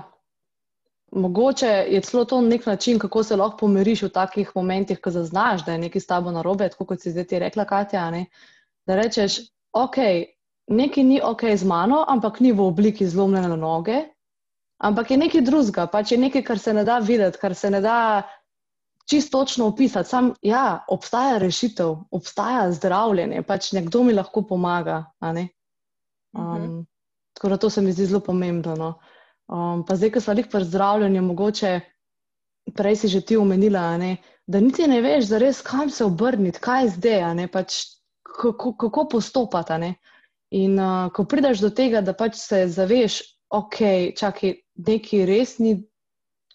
Mogoče 1.12 1.68
je 1.88 2.00
celo 2.04 2.24
to 2.28 2.40
nek 2.40 2.66
način, 2.66 2.98
kako 2.98 3.22
se 3.22 3.36
lahko 3.36 3.56
pomiriš 3.56 4.02
v 4.02 4.08
takih 4.12 4.50
momentih, 4.54 4.98
ko 5.00 5.10
zaznaš, 5.10 5.64
da 5.64 5.72
je 5.72 5.78
nekaj 5.78 6.00
s 6.00 6.06
tabo 6.06 6.30
narobe, 6.30 6.68
tako 6.68 6.84
kot 6.90 7.00
si 7.00 7.10
zdaj 7.10 7.24
ti 7.24 7.38
rekla, 7.38 7.64
Katja. 7.64 8.10
Ne? 8.10 8.26
Da 8.86 8.96
rečeš, 8.96 9.38
ok, 9.72 9.96
nekaj 10.68 11.04
ni 11.04 11.20
ok 11.24 11.46
z 11.56 11.64
mano, 11.64 12.04
ampak 12.08 12.40
ni 12.40 12.52
v 12.52 12.60
obliki 12.60 13.08
zlomljene 13.08 13.56
noge, 13.56 14.02
ampak 14.78 15.10
je 15.10 15.16
nekaj 15.16 15.44
drugega, 15.46 15.86
pač 15.86 16.12
je 16.12 16.18
nekaj, 16.18 16.42
kar 16.44 16.58
se 16.58 16.74
ne 16.74 16.84
da 16.84 16.98
videti, 16.98 17.38
kar 17.38 17.54
se 17.54 17.70
ne 17.70 17.80
da 17.80 18.22
čisto 19.08 19.38
točno 19.38 19.66
opisati. 19.66 20.08
Sam, 20.08 20.32
ja, 20.42 20.84
obstaja 20.88 21.38
rešitev, 21.38 21.96
obstaja 22.10 22.72
zdravljenje, 22.72 23.42
pač 23.42 23.72
nekdo 23.72 24.02
mi 24.04 24.12
lahko 24.12 24.42
pomaga. 24.46 25.04
Um, 25.20 25.38
mhm. 26.36 26.80
Tako 27.32 27.48
da 27.48 27.56
to 27.56 27.70
se 27.70 27.82
mi 27.82 27.92
zdi 27.92 28.06
zelo 28.06 28.20
pomembno. 28.20 28.74
No. 28.76 28.98
Um, 29.48 29.86
pa 29.86 29.96
zdaj, 29.96 30.12
ko 30.12 30.20
smo 30.20 30.34
jih 30.36 30.50
pri 30.52 30.64
zdravljenju, 30.64 31.22
mogoče 31.22 31.80
prej 32.76 32.96
si 32.96 33.08
že 33.08 33.20
ti 33.20 33.36
omenila, 33.36 33.96
ne, 33.96 34.16
da 34.46 34.60
niti 34.60 34.86
ne 34.86 35.00
veš, 35.00 35.30
zares, 35.30 35.62
kam 35.62 35.90
se 35.90 36.04
obrniti, 36.04 36.60
kaj 36.60 36.88
zdaj, 36.98 37.46
pač, 37.52 37.78
kako, 38.22 38.74
kako 38.76 39.08
postopati. 39.08 39.78
Ne. 39.80 39.94
In 40.50 40.78
uh, 40.80 41.08
ko 41.12 41.24
prideš 41.24 41.60
do 41.64 41.70
tega, 41.70 42.00
da 42.00 42.12
pač 42.12 42.36
se 42.36 42.66
zaveš, 42.68 43.20
ok, 43.48 43.76
čakaj, 44.16 44.54
nekaj 44.78 45.26
res 45.26 45.58
ni 45.58 45.76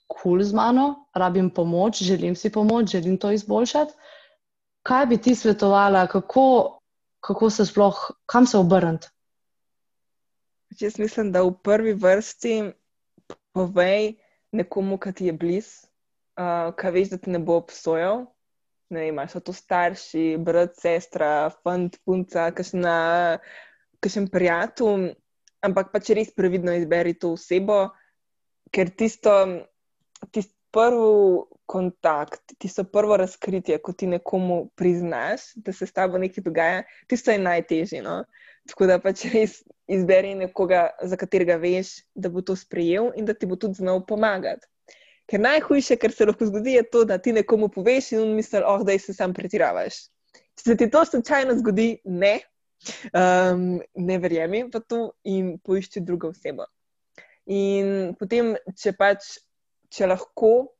kul 0.08 0.38
cool 0.38 0.44
z 0.44 0.53
mano, 0.53 1.08
rabim 1.15 1.50
pomoč, 1.50 2.03
želim 2.03 2.36
si 2.36 2.51
pomoč, 2.51 2.92
želim 2.92 3.18
to 3.18 3.32
izboljšati. 3.32 3.94
Kaj 4.84 5.06
bi 5.06 5.18
ti 5.18 5.36
svetovala, 5.36 6.08
kako, 6.08 6.80
kako 7.20 7.50
se 7.50 7.65
sploh, 7.65 8.12
kam 8.25 8.46
se 8.46 8.58
obrniti? 8.58 9.08
Jaz 10.80 11.00
mislim, 11.00 11.32
da 11.32 11.42
v 11.42 11.53
prvi 11.63 11.94
vrsti 11.94 12.72
povej 13.53 14.15
nekomu, 14.51 14.98
ki 14.98 15.13
ti 15.13 15.25
je 15.25 15.34
blizu, 15.34 15.88
uh, 16.38 16.74
kaj 16.75 16.92
veš, 16.92 17.10
da 17.10 17.18
ti 17.18 17.30
ne 17.30 17.39
bo 17.39 17.58
obsojal. 17.62 18.25
Ne 18.89 19.08
vem, 19.08 19.22
so 19.30 19.39
to 19.39 19.53
starši, 19.53 20.38
brat, 20.38 20.75
sestra, 20.77 21.50
fant, 21.63 21.98
punca, 22.06 22.51
kakšen 22.53 24.27
prijatelj. 24.30 25.13
Ampak 25.63 25.94
pač 25.94 26.12
res 26.12 26.34
previdno 26.36 26.74
izberi 26.75 27.13
to 27.15 27.34
osebo, 27.38 27.94
ker 28.74 28.89
tisto, 28.89 29.32
tisto 30.32 30.53
prvi 30.74 31.46
kontakt, 31.65 32.53
tisto 32.58 32.84
prvo 32.84 33.18
razkritje, 33.18 33.77
ko 33.77 33.94
ti 33.94 34.08
nekomu 34.08 34.70
priznaš, 34.75 35.53
da 35.56 35.74
se 35.74 35.86
s 35.86 35.94
tabo 35.94 36.18
nekaj 36.18 36.44
dogaja, 36.44 36.84
tisto 37.08 37.32
je 37.32 37.39
najtežje. 37.39 38.01
No? 38.01 38.24
Tako 38.70 38.88
da 38.89 39.00
pač 39.00 39.25
res 39.34 39.62
izberi 39.88 40.34
nekoga, 40.36 40.88
za 41.03 41.18
katerega 41.20 41.60
veš, 41.62 41.96
da 42.15 42.30
bo 42.30 42.42
to 42.42 42.56
sprejel 42.56 43.12
in 43.20 43.25
da 43.30 43.34
ti 43.34 43.50
bo 43.50 43.56
tudi 43.56 43.82
znal 43.84 44.01
pomagati. 44.08 44.68
Ker 45.30 45.39
najhujše, 45.39 45.96
kar 46.01 46.12
se 46.12 46.25
lahko 46.25 46.50
zgodi, 46.50 46.74
je 46.75 46.84
to, 46.89 47.06
da 47.08 47.18
ti 47.18 47.32
nekomu 47.32 47.70
poveš 47.72 48.12
in 48.12 48.25
on 48.25 48.34
misli, 48.36 48.60
oh, 48.65 48.84
da 48.84 48.98
se 49.00 49.13
sam 49.13 49.34
pretiravaš. 49.34 50.03
Če 50.60 50.65
se 50.65 50.77
ti 50.77 50.89
to 50.92 51.06
slučajno 51.06 51.56
zgodi, 51.62 51.89
ne, 52.03 52.39
um, 53.13 53.68
ne 53.96 54.18
verjemi 54.20 54.65
v 54.68 54.82
to 54.88 55.03
in 55.24 55.58
poišči 55.63 56.03
drugo 56.03 56.34
osebo. 56.34 56.68
In 57.52 58.14
potem, 58.20 58.54
če 58.80 58.94
pač, 58.96 59.38
če 59.92 60.08
lahko, 60.08 60.74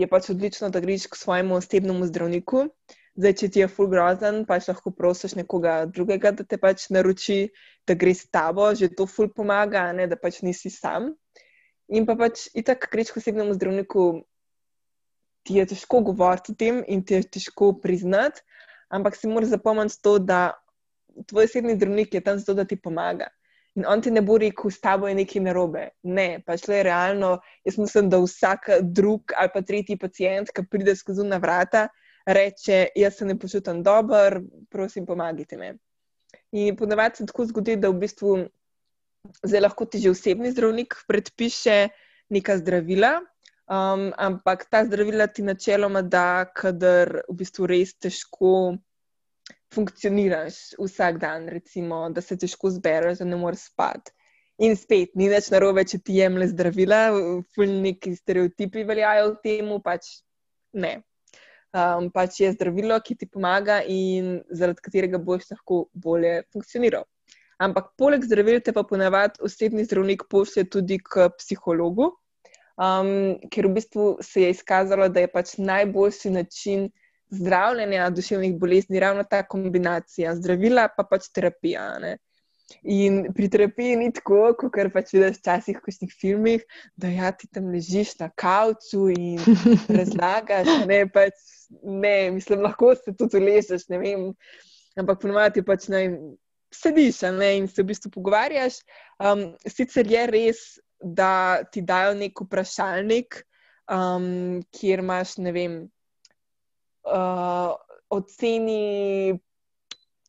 je 0.00 0.08
pač 0.08 0.30
odlično, 0.32 0.70
da 0.72 0.80
greš 0.80 1.08
k 1.08 1.16
svojemu 1.16 1.56
osebnemu 1.56 2.08
zdravniku. 2.08 2.68
Zdaj, 3.20 3.34
če 3.36 3.48
ti 3.52 3.60
je 3.60 3.68
full 3.68 3.90
grozen, 3.90 4.44
pač 4.48 4.68
lahko 4.70 4.92
prosiš 4.96 5.34
nekoga 5.36 5.84
drugega, 5.90 6.32
da 6.36 6.44
te 6.46 6.56
pač 6.60 6.86
naroči, 6.94 7.50
da 7.88 7.96
gre 7.98 8.14
s 8.14 8.28
tabo, 8.32 8.70
že 8.76 8.92
to 8.96 9.06
full 9.10 9.32
pomaga, 9.34 9.90
ne, 9.96 10.06
da 10.08 10.16
pač 10.16 10.40
nisi 10.46 10.70
sam. 10.72 11.10
In 11.90 12.06
pa 12.06 12.14
pač, 12.16 12.46
itak, 12.54 12.86
greš 12.92 13.10
k 13.10 13.20
osebnemu 13.20 13.56
zdravniku, 13.58 14.22
ti 15.44 15.58
je 15.58 15.66
težko 15.72 16.04
govoriti 16.06 16.52
o 16.52 16.56
tem 16.56 16.84
in 16.86 17.02
ti 17.04 17.16
je 17.16 17.26
težko 17.36 17.72
priznati, 17.82 18.44
ampak 18.92 19.16
si 19.16 19.28
moraš 19.28 19.56
zapomniti 19.56 19.98
to, 20.04 20.18
da 20.22 20.52
tvoj 21.26 21.48
osebni 21.48 21.74
zdravnik 21.76 22.14
je 22.14 22.22
tam 22.24 22.38
zato, 22.38 22.54
da 22.54 22.64
ti 22.64 22.76
pomaga. 22.76 23.32
In 23.78 23.86
on 23.86 24.02
ti 24.02 24.10
ne 24.10 24.22
bo 24.26 24.36
rekel, 24.38 24.70
s 24.70 24.80
tabo 24.82 25.08
je 25.08 25.14
nekaj 25.14 25.42
narobe. 25.44 25.84
Ne, 26.02 26.40
pač 26.46 26.66
le 26.68 26.82
realno. 26.82 27.36
Jaz 27.64 27.78
mislim, 27.78 28.10
da 28.10 28.18
vsak 28.18 28.70
drug 28.82 29.34
ali 29.38 29.52
pa 29.54 29.62
tretji 29.62 29.98
pacijent, 29.98 30.50
ki 30.50 30.66
pride 30.70 30.96
skozi 30.96 31.26
na 31.26 31.38
vrata, 31.38 31.86
reče: 32.26 32.88
Jaz 32.96 33.20
se 33.20 33.28
ne 33.28 33.38
počutim 33.38 33.82
dobro, 33.82 34.42
prosim, 34.70 35.06
pomagajte 35.06 35.56
mi. 35.56 35.70
In 36.52 36.76
ponavadi 36.76 37.16
se 37.22 37.26
tako 37.26 37.46
zgodi, 37.46 37.76
da 37.76 37.90
v 37.90 38.00
bistvu 38.02 38.36
zdaj 39.44 39.60
lahko 39.60 39.86
ti 39.86 40.00
že 40.02 40.10
osebni 40.10 40.50
zdravnik 40.50 40.96
predpiše 41.08 41.88
neka 42.30 42.56
zdravila, 42.58 43.20
um, 43.70 44.10
ampak 44.18 44.66
ta 44.70 44.84
zdravila 44.84 45.26
ti 45.26 45.42
načeloma 45.42 46.02
da, 46.02 46.44
kadar 46.54 47.22
v 47.28 47.36
bistvu 47.42 47.66
res 47.70 47.94
težko 47.94 48.78
funkcioniraš 49.74 50.74
vsak 50.78 51.20
dan, 51.22 51.48
recimo, 51.48 52.08
da 52.10 52.20
se 52.20 52.38
težko 52.38 52.70
zbereš, 52.74 53.20
da 53.22 53.28
ne 53.28 53.36
moreš 53.36 53.68
spati. 53.70 54.12
In 54.60 54.74
spet, 54.76 55.14
ni 55.16 55.30
več 55.32 55.48
narobe, 55.52 55.86
če 55.88 56.02
ti 56.04 56.18
jemliš 56.18 56.50
zdravila, 56.52 56.98
neki 57.56 58.12
stereotipi 58.18 58.84
veljajo 58.84 59.30
v 59.30 59.38
tem, 59.46 59.70
pač 59.84 60.10
ne. 60.76 60.98
Um, 61.70 62.10
pač 62.10 62.40
je 62.42 62.50
zdravilo, 62.52 62.98
ki 63.00 63.14
ti 63.14 63.28
pomaga 63.30 63.78
in 63.86 64.40
zaradi 64.50 64.82
katerega 64.84 65.20
boš 65.22 65.46
lahko 65.52 65.84
bolje 65.94 66.40
funkcioniral. 66.52 67.06
Ampak 67.62 67.92
poleg 68.00 68.24
zdravil 68.26 68.58
te 68.64 68.74
pa 68.74 68.82
ponavadi 68.88 69.40
osebni 69.46 69.84
zdravnik 69.86 70.26
pošlje 70.32 70.64
tudi 70.72 70.98
k 70.98 71.28
psihologu, 71.38 72.10
um, 72.80 73.38
ker 73.52 73.68
v 73.68 73.74
bistvu 73.76 74.06
se 74.24 74.46
je 74.46 74.54
izkazalo, 74.56 75.08
da 75.08 75.22
je 75.24 75.30
pač 75.30 75.54
najboljši 75.60 76.34
način 76.36 76.88
zdravljenja 77.30 78.10
duševnih 78.10 78.56
bolezni 78.58 79.00
ravno 79.00 79.24
ta 79.24 79.42
kombinacija 79.46 80.34
zdravila 80.36 80.88
pa 80.96 81.04
pač 81.04 81.28
terapija. 81.34 81.86
Ne? 82.02 82.16
In 82.82 83.32
pri 83.34 83.48
terapiji 83.50 83.96
ni 83.98 84.10
tako, 84.14 84.52
kot 84.58 84.76
pač 84.94 85.12
vidiš 85.14 85.40
včasih 85.40 85.78
v 85.78 85.84
kakšnih 85.86 86.12
filmih, 86.20 86.66
da 86.96 87.10
ja, 87.10 87.32
ti 87.34 87.48
tam 87.50 87.70
ležiš 87.74 88.16
na 88.20 88.30
kavču 88.30 89.08
in 89.10 89.40
razlagaš. 89.98 90.70
Ne, 90.90 91.02
pač, 91.10 91.34
ne, 91.82 92.30
mislim, 92.36 92.62
lahko 92.66 92.94
se 92.98 93.14
tudi 93.16 93.42
ležeš, 93.42 93.88
ne 93.90 94.00
vem. 94.02 94.30
Ampak 94.98 95.20
ponovadi 95.22 95.64
pač 95.66 95.88
naj 95.90 96.10
sediš 96.74 97.22
ne, 97.34 97.56
in 97.58 97.68
se 97.68 97.82
v 97.82 97.90
bistvu 97.90 98.14
pogovarjaš. 98.14 98.80
Um, 99.18 99.50
sicer 99.66 100.06
je 100.06 100.26
res, 100.30 100.64
da 101.00 101.62
ti 101.72 101.82
dajo 101.82 102.14
nek 102.18 102.42
vprašalnik, 102.44 103.42
um, 103.90 104.60
kjer 104.76 105.02
imaš, 105.02 105.38
ne 105.42 105.52
vem, 105.56 105.80
uh, 107.04 107.74
oceni 108.10 109.38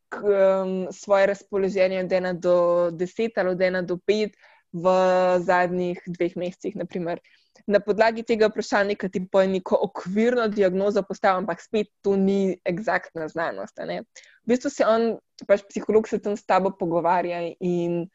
k, 0.09 0.17
um, 0.23 0.87
svoje 0.91 1.25
razpoloženje 1.25 1.99
od 1.99 2.09
1 2.09 2.39
do 2.39 2.55
10 2.91 3.31
ali 3.35 3.49
od 3.49 3.57
1 3.57 3.85
do 3.85 3.95
5 3.95 4.33
v 4.73 4.85
zadnjih 5.39 5.99
dveh 6.07 6.35
mesecih. 6.37 6.75
Naprimer. 6.75 7.19
Na 7.67 7.79
podlagi 7.79 8.23
tega 8.23 8.47
vprašalnika 8.47 9.09
ti 9.09 9.21
poje 9.31 9.47
neko 9.47 9.77
okvirno 9.83 10.47
diagnozo 10.47 11.03
postavljam, 11.03 11.43
ampak 11.43 11.61
spet 11.61 11.87
to 12.01 12.15
ni 12.15 12.57
eksaktna 12.65 13.27
znanost. 13.27 13.77
V 13.77 14.47
bistvu 14.47 14.69
se 14.69 14.85
on, 14.87 15.17
pač 15.47 15.61
psiholog, 15.69 16.07
se 16.07 16.19
tam 16.19 16.37
s 16.37 16.45
tabo 16.45 16.71
pogovarja 16.79 17.43
in 17.59 18.07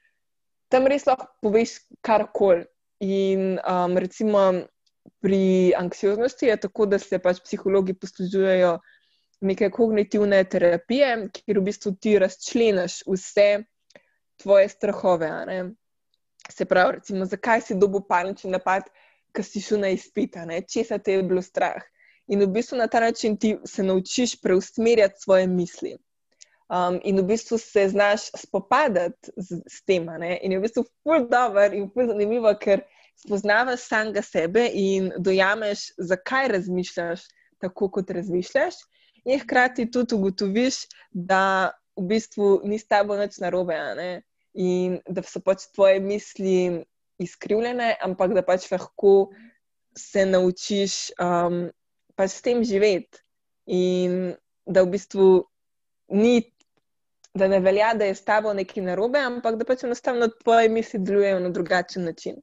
tam 0.69 0.87
res 0.87 1.07
lahko 1.07 1.29
poveš 1.43 1.79
karkoli. 2.01 2.67
In 3.01 3.61
um, 3.61 3.99
recimo 4.01 4.65
pri 5.27 5.73
anksioznosti 5.77 6.47
je 6.47 6.57
tako, 6.57 6.85
da 6.87 6.99
se 7.03 7.19
pač 7.19 7.41
psihologi 7.43 7.97
poslužujejo 7.99 8.77
neke 9.41 9.73
kognitivne 9.75 10.39
terapije, 10.47 11.09
kjer 11.35 11.59
v 11.59 11.65
bistvu 11.67 11.93
ti 12.01 12.13
razčleniš 12.23 13.01
vse 13.11 13.49
tvoje 14.39 14.69
strahove. 14.71 15.33
Se 16.47 16.65
pravi, 16.65 17.01
recimo, 17.01 17.27
zakaj 17.27 17.65
si 17.67 17.75
dobil 17.75 18.07
panični 18.07 18.53
napad, 18.55 18.87
ker 19.35 19.45
si 19.45 19.65
šel 19.65 19.83
na 19.83 19.91
izpit, 19.97 20.39
česa 20.71 21.03
te 21.03 21.19
je 21.19 21.27
bilo 21.27 21.43
strah. 21.43 21.83
In 22.31 22.47
v 22.47 22.53
bistvu 22.55 22.79
na 22.79 22.87
ta 22.87 23.03
način 23.03 23.35
ti 23.35 23.57
se 23.67 23.83
naučiš 23.83 24.39
preusmerjati 24.41 25.27
svoje 25.27 25.51
misli. 25.51 25.97
Um, 26.71 27.01
in 27.03 27.19
v 27.19 27.27
bistvu 27.33 27.59
se 27.59 27.89
znaš 27.89 28.31
spopadati 28.39 29.35
z, 29.37 29.59
z 29.67 29.83
tem. 29.87 30.07
In 30.23 30.53
je 30.53 30.59
v 30.59 30.63
bistvu 30.63 30.87
ful 31.03 31.27
dobro 31.27 31.67
in 31.67 31.91
ful 31.91 32.07
zanimivo, 32.15 32.55
ker 32.63 32.87
spoznavaš 33.17 33.81
samega 33.89 34.23
sebe 34.23 34.69
in 34.73 35.11
dojameš, 35.19 35.91
zakaj 35.99 36.49
razmišljaš 36.49 37.25
tako, 37.59 37.91
kot 37.91 38.11
razmišljaš. 38.11 38.75
In 39.25 39.41
hkrati 39.41 39.91
tudi 39.91 40.15
ugotoviš, 40.15 40.85
da 41.11 41.73
v 41.97 42.07
bistvu 42.13 42.61
ni 42.65 42.79
s 42.79 42.87
tabo 42.87 43.17
nič 43.17 43.41
narobe. 43.43 43.79
In 44.55 45.01
da 45.09 45.23
so 45.27 45.41
pač 45.45 45.67
tvoje 45.75 46.01
misli 46.01 46.85
izkrivljene, 47.21 47.97
ampak 48.05 48.33
da 48.37 48.45
pač 48.45 48.71
lahko 48.71 49.31
se 49.97 50.27
naučiš 50.27 51.11
um, 51.21 51.67
pač 52.17 52.39
s 52.39 52.45
tem 52.45 52.63
živeti. 52.65 53.25
In 53.67 54.37
da 54.67 54.85
v 54.85 54.95
bistvu 54.95 55.29
ni, 56.15 56.41
da 57.35 57.49
ne 57.49 57.61
velja, 57.61 57.95
da 57.99 58.07
je 58.07 58.15
s 58.15 58.25
tabo 58.25 58.53
nekaj 58.55 58.85
narobe, 58.85 59.19
ampak 59.19 59.59
da 59.59 59.67
pač 59.67 59.85
enostavno 59.85 60.29
tvoje 60.45 60.71
misli 60.73 61.03
delujejo 61.03 61.41
na 61.41 61.51
drugačen 61.51 62.07
način. 62.07 62.39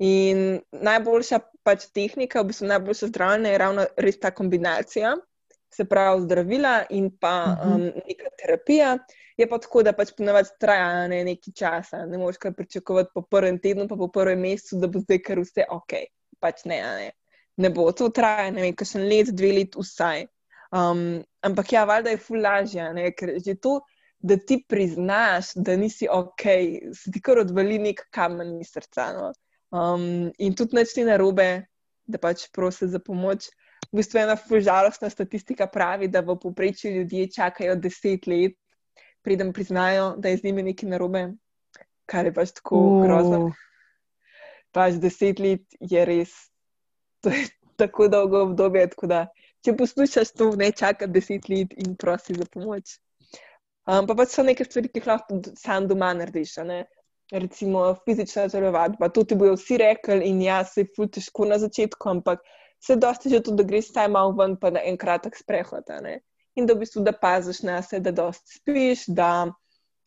In 0.00 0.60
najboljša 0.72 1.38
pač 1.64 1.90
tehnika, 1.92 2.40
v 2.40 2.50
bistvu 2.50 2.70
najboljša 2.70 3.10
zdravljenje 3.10 3.50
je 3.52 3.58
ravno 3.60 3.84
res 4.00 4.16
ta 4.20 4.30
kombinacija, 4.32 5.12
se 5.74 5.84
pravi 5.84 6.22
zdravila 6.22 6.84
in 6.90 7.10
pa 7.20 7.34
mhm. 7.46 7.74
um, 7.74 8.04
neka 8.08 8.32
terapija. 8.42 8.98
Je 9.36 9.46
pa 9.48 9.56
tako, 9.58 9.82
da 9.82 9.92
pač 9.96 10.10
ponovadi 10.16 10.50
traja 10.60 11.06
ne, 11.08 11.22
nekaj 11.24 11.54
časa. 11.56 12.02
Ne 12.08 12.18
moreš 12.20 12.40
kar 12.42 12.52
pričakovati 12.56 13.10
po 13.14 13.22
prvem 13.22 13.60
tednu, 13.60 13.86
pa 13.88 13.96
po 13.96 14.10
prvem 14.12 14.40
mesecu, 14.40 14.80
da 14.80 14.88
bo 14.88 15.00
zdaj 15.00 15.20
kar 15.24 15.40
vse 15.40 15.64
ok. 15.70 15.94
Pač 16.40 16.64
ne, 16.68 16.80
ne. 16.98 17.06
ne 17.56 17.70
bo. 17.72 17.86
To 17.96 18.10
traja, 18.12 18.50
ne 18.52 18.66
vem, 18.66 18.74
kakšen 18.76 19.06
let, 19.08 19.32
dve 19.36 19.52
let 19.56 19.78
vsaj. 19.80 20.26
Um, 20.76 21.22
ampak 21.46 21.72
ja, 21.72 21.86
valjda 21.88 22.12
je 22.12 22.20
fulažja, 22.20 22.90
ker 23.16 23.32
že 23.40 23.56
to, 23.60 23.78
da 24.20 24.36
ti 24.36 24.60
priznaš, 24.68 25.54
da 25.56 25.76
nisi 25.76 26.08
ok, 26.10 26.44
se 26.96 27.12
ti 27.12 27.22
kar 27.24 27.40
odvali 27.40 27.78
nek 27.80 28.04
kamen 28.12 28.58
iz 28.60 28.74
srca. 28.74 29.08
No? 29.16 29.32
Um, 29.70 30.32
in 30.38 30.54
tudi 30.58 30.76
neč 30.76 30.94
ti 30.96 31.04
narobe, 31.06 31.66
da 32.10 32.18
pač 32.18 32.48
prosi 32.54 32.88
za 32.90 32.98
pomoč. 32.98 33.48
V 33.90 34.00
bistvu 34.00 34.20
ena 34.22 34.36
žalostna 34.36 35.10
statistika 35.10 35.66
pravi, 35.66 36.08
da 36.08 36.20
v 36.20 36.36
povprečju 36.38 36.90
ljudje 36.92 37.30
čakajo 37.36 37.76
deset 37.76 38.26
let, 38.26 38.56
preden 39.22 39.52
priznajo, 39.52 40.14
da 40.18 40.28
je 40.28 40.36
z 40.36 40.44
njimi 40.44 40.62
nekaj 40.62 40.90
narobe, 40.90 41.24
kar 42.06 42.26
je 42.26 42.34
pač 42.34 42.54
tako 42.58 42.76
uh. 42.76 43.02
grozno. 43.04 43.52
Pač 44.74 44.98
deset 45.02 45.38
let 45.42 45.62
je 45.80 46.04
res, 46.06 46.34
to 47.22 47.30
je 47.34 47.46
tako 47.80 48.08
dolgo 48.08 48.44
obdobje. 48.50 48.88
Tako 48.94 49.10
da, 49.10 49.20
če 49.64 49.74
poslušaš 49.76 50.34
to, 50.34 50.50
ne 50.58 50.70
čakaj 50.72 51.10
deset 51.10 51.48
let 51.50 51.74
in 51.78 51.96
prosi 51.98 52.34
za 52.38 52.46
pomoč. 52.50 52.98
Um, 53.90 54.06
pa 54.06 54.14
pač 54.14 54.34
so 54.36 54.44
neke 54.46 54.66
stvari, 54.66 54.90
ki 54.90 55.00
jih 55.00 55.08
lahko 55.08 55.40
sam 55.58 55.88
doma 55.90 56.12
narediš. 56.14 56.58
Recimo 57.32 57.94
fizična 58.04 58.48
telovadba, 58.48 59.08
to 59.08 59.22
ti 59.24 59.36
bojo 59.38 59.54
vsi 59.54 59.76
rekli, 59.78 60.24
in 60.26 60.42
jaz 60.42 60.72
se 60.74 60.84
ful 60.96 61.06
težko 61.06 61.46
na 61.46 61.58
začetku, 61.62 62.08
ampak 62.10 62.42
se 62.82 62.96
dosti 62.96 63.30
že 63.30 63.42
to, 63.46 63.54
da 63.54 63.62
greš 63.62 63.92
taj 63.94 64.08
malo 64.08 64.32
ven, 64.38 64.56
pa 64.56 64.70
na 64.70 64.82
en 64.84 64.96
kratek 64.98 65.36
sprehod. 65.36 65.90
In 66.56 66.66
da 66.66 66.74
v 66.74 66.82
bistvu 66.82 67.04
da 67.06 67.12
paziš 67.12 67.62
na 67.62 67.82
sebe, 67.82 68.10
da 68.10 68.24
dosti 68.24 68.58
spiš, 68.58 69.04
da, 69.06 69.46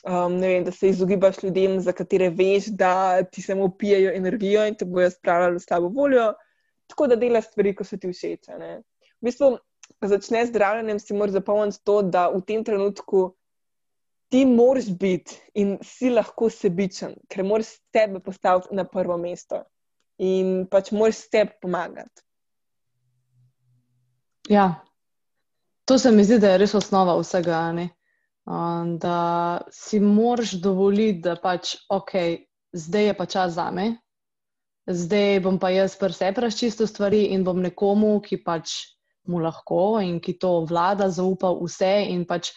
um, 0.03 0.39
vem, 0.41 0.65
da 0.65 0.71
se 0.71 0.89
izogibaš 0.89 1.43
ljudem, 1.43 1.79
za 1.79 1.93
katere 1.95 2.29
veš, 2.29 2.73
da 2.75 3.23
ti 3.23 3.41
samo 3.41 3.69
pijejo 3.77 4.11
energijo 4.11 4.65
in 4.67 4.75
te 4.75 4.85
bojo 4.85 5.09
spravljali 5.11 5.61
v 5.61 5.63
slabo 5.63 5.87
voljo. 5.87 6.33
Tako 6.91 7.07
da 7.07 7.15
delaš 7.15 7.47
stvari, 7.51 7.75
ko 7.75 7.83
se 7.87 7.97
ti 7.97 8.11
všeč. 8.11 8.51
V 8.51 9.29
bistvu, 9.29 9.55
ko 10.01 10.07
začneš 10.11 10.51
zdravljenjem, 10.51 10.99
si 10.99 11.15
moraš 11.15 11.39
zapomniti 11.39 11.79
to, 11.87 12.01
da 12.01 12.27
v 12.33 12.41
tem 12.41 12.63
trenutku. 12.63 13.29
Ti 14.33 14.45
moraš 14.49 14.87
biti 14.97 15.35
in 15.61 15.75
si 15.85 16.09
lahko 16.09 16.47
sebičen, 16.49 17.19
ker 17.29 17.45
moraš 17.45 17.75
tebe 17.93 18.17
postaviti 18.19 18.73
na 18.73 18.87
prvo 18.89 19.17
mesto 19.21 19.59
in 20.17 20.63
pač 20.71 20.89
moraš 20.91 21.27
tebi 21.29 21.53
pomagati. 21.61 22.23
Ja, 24.49 24.81
to 25.85 25.99
se 25.99 26.11
mi 26.11 26.23
zdi, 26.25 26.39
da 26.41 26.55
je 26.55 26.63
res 26.63 26.73
osnova 26.73 27.13
vsega. 27.19 27.59
Um, 28.43 28.97
da 28.99 29.61
si 29.71 29.99
moraš 30.01 30.57
dovoliti, 30.63 31.21
da 31.23 31.37
pač, 31.39 31.77
ok, 31.93 32.11
zdaj 32.73 33.07
je 33.07 33.13
pa 33.21 33.29
čas 33.29 33.53
za 33.55 33.69
me, 33.71 33.85
zdaj 34.89 35.39
bom 35.45 35.59
pa 35.61 35.69
jaz 35.71 35.95
pri 35.95 36.17
sebi 36.17 36.43
razčistil 36.43 36.89
stvari 36.89 37.27
in 37.37 37.45
bom 37.45 37.61
nekomu, 37.61 38.17
ki 38.25 38.41
pač 38.43 38.73
mu 39.29 39.39
lahko 39.39 40.01
in 40.03 40.19
ki 40.19 40.35
to 40.41 40.65
vlada, 40.67 41.07
zaupal 41.07 41.61
vse 41.61 41.93
in 42.09 42.25
pač 42.27 42.51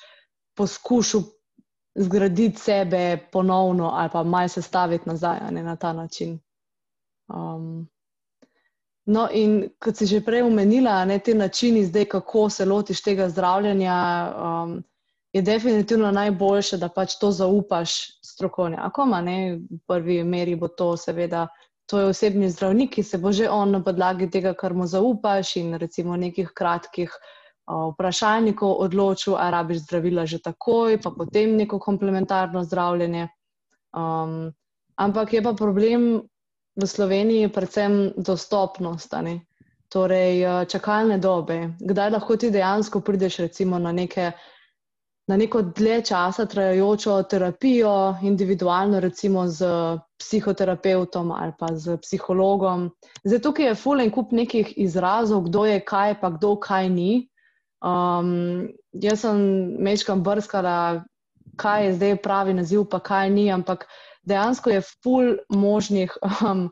poskušal 0.59 1.23
zgraditi 1.97 2.59
sebe 2.59 3.19
ponovno 3.33 3.91
ali 3.95 4.11
pa 4.13 4.23
malce 4.23 4.63
sestaviti 4.63 5.09
nazaj 5.09 5.39
ne, 5.51 5.63
na 5.63 5.77
ta 5.77 5.93
način. 5.93 6.39
Um, 7.29 7.89
No, 9.07 9.29
in 9.31 9.69
kot 9.79 9.95
si 9.97 10.07
že 10.11 10.19
prej 10.19 10.43
omenila, 10.43 11.05
ne 11.07 11.21
te 11.23 11.35
načini, 11.35 11.85
zdaj, 11.87 12.05
kako 12.11 12.49
se 12.51 12.65
lotiš 12.67 13.03
tega 13.03 13.29
zdravljenja, 13.31 13.99
um, 14.35 14.73
je 15.33 15.43
definitivno 15.43 16.11
najboljše, 16.11 16.77
da 16.77 16.89
pač 16.89 17.15
to 17.21 17.31
zaupaš 17.31 17.93
strokovnjakom. 18.27 19.15
V 19.71 19.79
prvi 19.87 20.25
meri 20.25 20.57
bo 20.57 20.69
to, 20.69 20.97
seveda, 20.97 21.47
to 21.87 22.01
je 22.01 22.07
osebni 22.07 22.51
zdravnik, 22.51 22.97
ki 22.99 23.03
se 23.03 23.19
bo 23.19 23.33
že 23.33 23.47
on 23.49 23.79
na 23.79 23.83
podlagi 23.85 24.27
tega, 24.31 24.55
kar 24.55 24.75
mu 24.75 24.87
zaupaš, 24.87 25.55
in 25.57 25.79
recimo 25.79 26.17
nekih 26.17 26.51
kratkih 26.51 27.07
uh, 27.07 27.46
vprašalnikov 27.67 28.79
odločil, 28.87 29.35
ali 29.35 29.51
rabiš 29.51 29.83
zdravila 29.83 30.27
že 30.27 30.39
takoj, 30.39 31.01
pa 31.03 31.11
potem 31.11 31.57
neko 31.57 31.79
komplementarno 31.79 32.63
zdravljenje. 32.65 33.29
Um, 33.97 34.53
ampak 34.97 35.33
je 35.33 35.43
pa 35.43 35.53
problem 35.53 36.23
v 36.77 36.87
Sloveniji 36.87 37.49
predvsem 37.49 38.13
dostopnost, 38.17 39.15
torej 39.89 40.43
eh, 40.43 40.65
čakalne 40.69 41.19
dobe. 41.19 41.75
Kdaj 41.81 42.11
lahko 42.11 42.37
ti 42.37 42.51
dejansko 42.51 43.01
prideš 43.01 43.39
recimo 43.39 43.79
na, 43.79 43.93
neke, 43.93 44.33
na 45.29 45.37
neko 45.37 45.63
dlje 45.63 46.03
časa 46.11 46.47
trajajočo 46.47 47.23
terapijo, 47.23 48.17
individualno 48.23 49.01
recimo 49.01 49.47
z 49.49 49.67
psihoterapeutom 50.19 51.33
ali 51.33 51.53
pa 51.59 51.73
z 51.73 51.97
psihologom. 52.03 52.91
Zdaj 53.25 53.41
tukaj 53.43 53.67
je 53.67 53.75
fulen 53.75 54.11
kup 54.11 54.33
nekih 54.33 54.75
izrazov, 54.77 55.47
kdo 55.49 55.65
je 55.67 55.81
kaj, 55.81 56.21
pa 56.21 56.31
kdo 56.31 56.57
kaj 56.61 56.89
ni. 56.91 57.29
Um, 57.87 58.69
jaz 58.99 59.23
sem 59.23 59.39
mečkam 59.79 60.23
brskala, 60.27 61.05
kaj 61.61 61.85
je 61.87 61.93
zdaj 62.01 62.17
pravi 62.23 62.55
naziv, 62.57 62.87
pa 62.91 62.99
kaj 63.01 63.31
ni, 63.31 63.47
ampak 63.53 63.87
dejansko 64.27 64.73
je 64.75 64.83
full 65.05 65.37
možnih 65.49 66.17
um, 66.43 66.67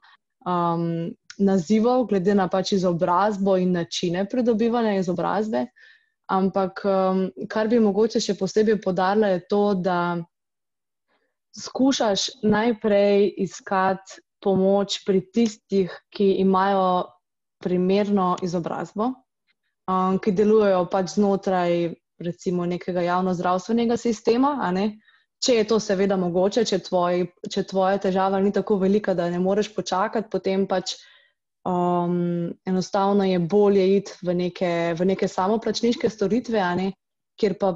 um, 0.46 1.14
nazivov, 1.38 2.09
glede 2.11 2.35
na 2.35 2.48
pač 2.50 2.74
izobrazbo 2.74 3.57
in 3.57 3.72
načine 3.79 4.27
pridobivanja 4.31 4.98
izobrazbe. 4.98 5.66
Ampak 6.31 6.83
um, 6.88 7.27
kar 7.53 7.68
bi 7.68 7.79
mogoče 7.81 8.20
še 8.20 8.35
posebej 8.38 8.81
podarila, 8.83 9.35
je 9.35 9.44
to, 9.50 9.64
da 9.74 9.98
skušaš 11.55 12.31
najprej 12.42 13.29
iskati 13.44 14.22
pomoč 14.42 15.05
pri 15.07 15.22
tistih, 15.33 15.92
ki 16.11 16.40
imajo 16.42 17.05
primerno 17.62 18.35
izobrazbo, 18.42 19.12
um, 19.90 20.18
ki 20.18 20.32
delujejo 20.32 20.84
pač 20.92 21.16
znotraj 21.16 21.94
recimo 22.24 22.66
nekega 22.66 23.02
javno-zdravstvenega 23.02 23.96
sistema. 24.00 24.56
Ne? 24.72 24.92
če 25.44 25.58
je 25.58 25.64
to 25.68 25.78
seveda 25.82 26.16
mogoče, 26.20 26.64
če, 26.68 26.78
tvoj, 26.86 27.26
če 27.50 27.64
tvoja 27.68 27.98
težava 28.06 28.40
ni 28.40 28.52
tako 28.54 28.78
velika, 28.80 29.14
da 29.16 29.28
ne 29.30 29.40
moreš 29.42 29.70
počakati, 29.76 30.30
potem 30.32 30.64
pač 30.70 30.94
um, 31.68 32.52
enostavno 32.66 33.26
je 33.28 33.40
bolje 33.40 33.84
iti 33.98 34.16
v 34.24 34.36
neke, 34.44 34.72
v 34.96 35.08
neke 35.12 35.28
samoplačniške 35.28 36.10
storitve, 36.10 36.62
ne, 36.80 36.90
kjer 37.40 37.58
pa 37.60 37.74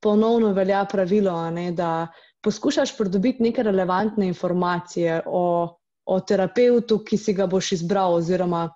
ponovno 0.00 0.54
velja 0.56 0.84
pravilo, 0.88 1.36
ne, 1.52 1.70
da 1.76 2.08
poskušaš 2.44 2.94
pridobiti 2.96 3.44
neke 3.50 3.64
relevantne 3.66 4.30
informacije 4.30 5.20
o, 5.26 5.44
o 6.08 6.20
terapeutu, 6.24 7.02
ki 7.04 7.20
si 7.20 7.36
ga 7.36 7.44
boš 7.50 7.74
izbral, 7.76 8.16
oziroma 8.22 8.68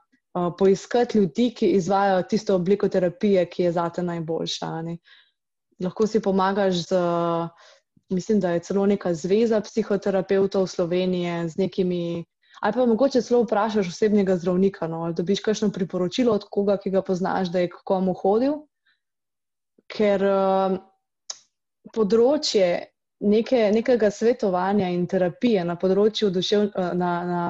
poiskati 0.59 1.19
ljudi, 1.19 1.53
ki 1.55 1.67
izvajo 1.67 2.23
tisto 2.23 2.55
obliko 2.55 2.89
terapije, 2.89 3.47
ki 3.47 3.63
je 3.63 3.73
zate 3.73 4.03
najboljša. 4.03 4.83
Ne. 4.83 4.97
Lahko 5.83 6.07
si 6.07 6.21
pomagaš 6.21 6.87
z. 6.89 6.99
Uh, 6.99 7.49
mislim, 8.11 8.41
da 8.41 8.51
je 8.51 8.61
celo 8.61 8.87
neka 8.87 9.15
zveza 9.15 9.61
psihoterapeutov 9.61 10.67
Slovenije 10.67 11.49
z 11.49 11.59
nekimi. 11.59 12.25
Ali 12.61 12.73
pa 12.73 12.87
mogoče 12.87 13.23
celo 13.23 13.43
vprašaš 13.43 13.89
osebnega 13.89 14.37
zdravnika, 14.37 14.87
no, 14.87 15.03
ali 15.03 15.15
dobiš 15.15 15.41
kakšno 15.41 15.71
priporočilo 15.71 16.33
od 16.33 16.45
koga, 16.51 16.77
ki 16.77 16.91
ga 16.91 17.03
poznaš, 17.03 17.49
da 17.49 17.59
je 17.59 17.69
k 17.69 17.83
komu 17.85 18.15
hodil. 18.15 18.55
Ker 19.91 20.23
uh, 20.25 20.77
področje 21.95 22.69
neke, 23.21 23.71
nekega 23.75 24.11
svetovanja 24.11 24.89
in 24.89 25.07
terapije 25.07 25.65
na 25.65 25.77
področju 25.77 26.31
dušev, 26.31 26.71
uh, 26.71 26.95
na, 26.95 27.13
na, 27.25 27.43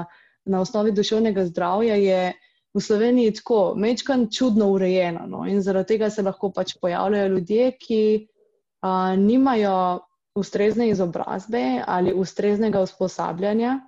na 0.44 0.60
osnovi 0.60 0.92
duševnega 0.92 1.46
zdravja 1.52 2.00
je 2.00 2.32
v 2.74 2.80
Sloveniji 2.80 3.34
tako 3.34 3.74
mečkan 3.76 4.26
čudno 4.30 4.68
urejeno. 4.74 5.26
No, 5.26 5.44
in 5.46 5.62
zaradi 5.62 5.94
tega 5.94 6.10
se 6.10 6.22
lahko 6.22 6.50
pač 6.50 6.74
pojavljajo 6.82 7.28
ljudje, 7.28 7.70
ki 7.78 8.02
uh, 8.82 9.14
nimajo 9.18 10.00
ustrezne 10.34 10.88
izobrazbe 10.90 11.84
ali 11.86 12.12
ustreznega 12.12 12.80
usposabljanja 12.82 13.78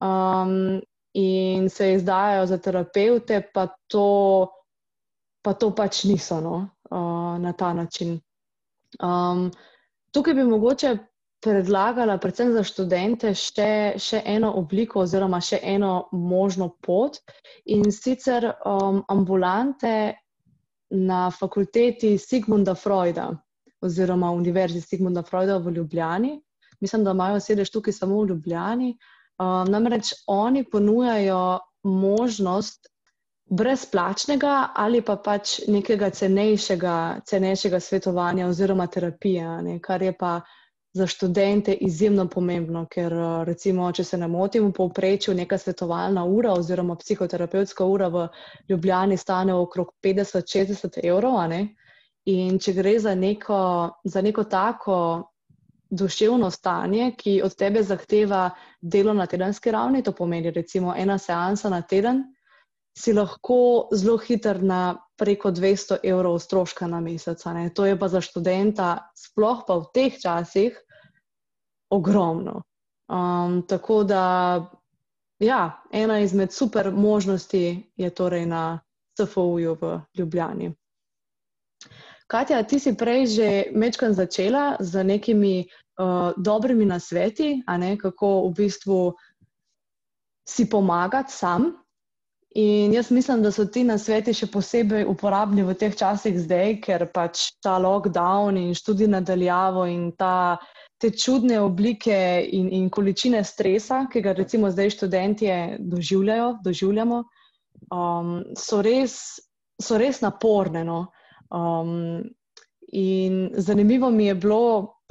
um, 0.00 0.80
in 1.12 1.70
se 1.70 1.92
izdajajo 1.94 2.46
za 2.46 2.58
terapeute, 2.58 3.42
pa 3.54 3.66
to, 3.86 4.48
pa 5.42 5.54
to 5.54 5.70
pač 5.74 6.04
niso 6.04 6.40
no, 6.40 6.56
uh, 6.90 7.40
na 7.40 7.52
ta 7.52 7.72
način. 7.72 8.20
Um, 9.00 9.50
tukaj 10.12 10.34
bi 10.34 10.44
mogoče 10.44 10.96
predlagala, 11.40 12.18
predvsem 12.18 12.52
za 12.52 12.62
študente, 12.66 13.32
še, 13.34 13.94
še 14.00 14.22
eno 14.26 14.52
obliko 14.58 15.04
oziroma 15.04 15.40
še 15.40 15.60
eno 15.62 16.08
možno 16.12 16.72
pot 16.82 17.20
in 17.66 17.86
sicer 17.94 18.48
um, 18.66 19.02
ambulante 19.08 19.92
na 20.90 21.28
fakulteti 21.30 22.16
Sigmunda 22.18 22.74
Freuda 22.74 23.30
oziroma 23.84 24.32
Univerzi 24.34 24.80
Sigmunda 24.82 25.22
Freuda 25.22 25.58
v 25.62 25.76
Ljubljani. 25.76 26.34
Mislim, 26.80 27.04
da 27.04 27.14
imajo 27.14 27.40
sedež 27.40 27.70
tukaj 27.70 27.94
samo 27.94 28.22
v 28.22 28.32
Ljubljani. 28.32 28.92
Um, 29.38 29.70
namreč 29.70 30.14
oni 30.26 30.64
ponujajo 30.66 31.58
možnost 31.86 32.90
brezplačnega 33.48 34.72
ali 34.76 35.00
pa 35.00 35.16
pač 35.16 35.60
nekega 35.68 36.10
cenejšega, 36.10 37.22
cenejšega 37.24 37.80
svetovanja 37.80 38.48
oziroma 38.48 38.86
terapije, 38.86 39.46
ne, 39.62 39.78
kar 39.80 40.02
je 40.02 40.12
pa 40.12 40.40
za 40.92 41.06
študente 41.06 41.72
izjemno 41.72 42.28
pomembno, 42.28 42.86
ker 42.90 43.12
recimo, 43.44 43.92
če 43.92 44.04
se 44.04 44.18
ne 44.18 44.28
motim, 44.28 44.68
v 44.68 44.72
povprečju 44.72 45.34
neka 45.34 45.58
svetovalna 45.58 46.24
ura 46.24 46.52
oziroma 46.52 46.96
psihoterapevtska 46.96 47.84
ura 47.84 48.08
v 48.08 48.28
Ljubljani 48.68 49.16
stane 49.16 49.54
okrog 49.54 49.92
50-60 50.02 51.00
evrov. 51.04 51.36
In 52.28 52.58
če 52.58 52.72
gre 52.72 52.98
za 53.00 53.14
neko, 53.14 53.58
za 54.04 54.22
neko 54.22 54.44
tako 54.44 54.96
duševno 55.90 56.50
stanje, 56.50 57.12
ki 57.16 57.40
od 57.44 57.54
tebe 57.56 57.82
zahteva 57.82 58.50
delo 58.80 59.14
na 59.14 59.26
tedenski 59.26 59.70
ravni, 59.72 60.02
to 60.02 60.12
pomeni 60.12 60.50
recimo 60.50 60.94
ena 60.96 61.18
seansa 61.18 61.70
na 61.72 61.82
teden, 61.82 62.24
si 62.98 63.12
lahko 63.12 63.88
zelo 63.94 64.18
hiter 64.18 64.62
na 64.62 64.98
preko 65.18 65.50
200 65.50 65.98
evrov 66.02 66.38
stroška 66.38 66.86
na 66.86 67.00
mesec. 67.00 67.44
Ne? 67.44 67.68
To 67.74 67.86
je 67.86 67.98
pa 67.98 68.08
za 68.08 68.20
študenta, 68.22 69.10
sploh 69.16 69.66
pa 69.66 69.78
v 69.82 69.90
teh 69.94 70.14
časih, 70.14 70.78
ogromno. 71.90 72.62
Um, 73.08 73.62
tako 73.66 74.04
da, 74.04 74.24
ja, 75.40 75.82
ena 75.92 76.20
izmed 76.20 76.52
super 76.52 76.92
možnosti 76.92 77.92
je 77.96 78.10
torej 78.10 78.46
na 78.46 78.80
CFU-ju 79.16 79.74
v 79.80 80.00
Ljubljani. 80.18 80.74
Katja, 82.28 82.62
ti 82.62 82.78
si 82.78 82.92
prej 82.96 83.26
že 83.26 83.48
mečkam 83.72 84.12
začela 84.12 84.76
z 84.80 85.04
nekimi 85.04 85.64
uh, 85.64 86.36
dobrimi 86.36 86.84
nasveti, 86.84 87.64
kako 88.02 88.48
v 88.48 88.52
bistvu 88.52 89.14
si 90.48 90.68
pomagati 90.68 91.32
sam. 91.32 91.72
In 92.58 92.92
jaz 92.92 93.10
mislim, 93.10 93.42
da 93.42 93.52
so 93.54 93.68
ti 93.70 93.84
nasveti 93.86 94.32
še 94.34 94.48
posebej 94.50 95.04
uporabni 95.06 95.62
v 95.62 95.76
teh 95.78 95.92
časih 95.94 96.40
zdaj, 96.42 96.72
ker 96.82 97.04
pač 97.14 97.52
ta 97.62 97.76
lockdown 97.78 98.58
in 98.58 98.72
študij 98.74 99.06
nadaljavo 99.12 99.84
in 99.86 100.08
ta, 100.18 100.58
te 100.98 101.12
čudne 101.14 101.60
oblike 101.62 102.18
in, 102.58 102.66
in 102.74 102.90
količine 102.90 103.44
stresa, 103.46 104.00
ki 104.10 104.24
ga 104.26 104.34
recimo 104.34 104.72
zdaj 104.74 104.90
študentje 104.96 105.60
doživljajo, 105.78 106.50
doživljamo, 106.64 107.22
um, 107.94 108.34
so, 108.58 108.82
res, 108.82 109.38
so 109.78 110.02
res 110.02 110.18
naporne. 110.26 110.82
No? 110.88 111.00
Um, 111.54 112.24
in 112.90 113.42
zanimivo 113.54 114.10
mi 114.10 114.32
je 114.32 114.34
bilo, 114.34 114.62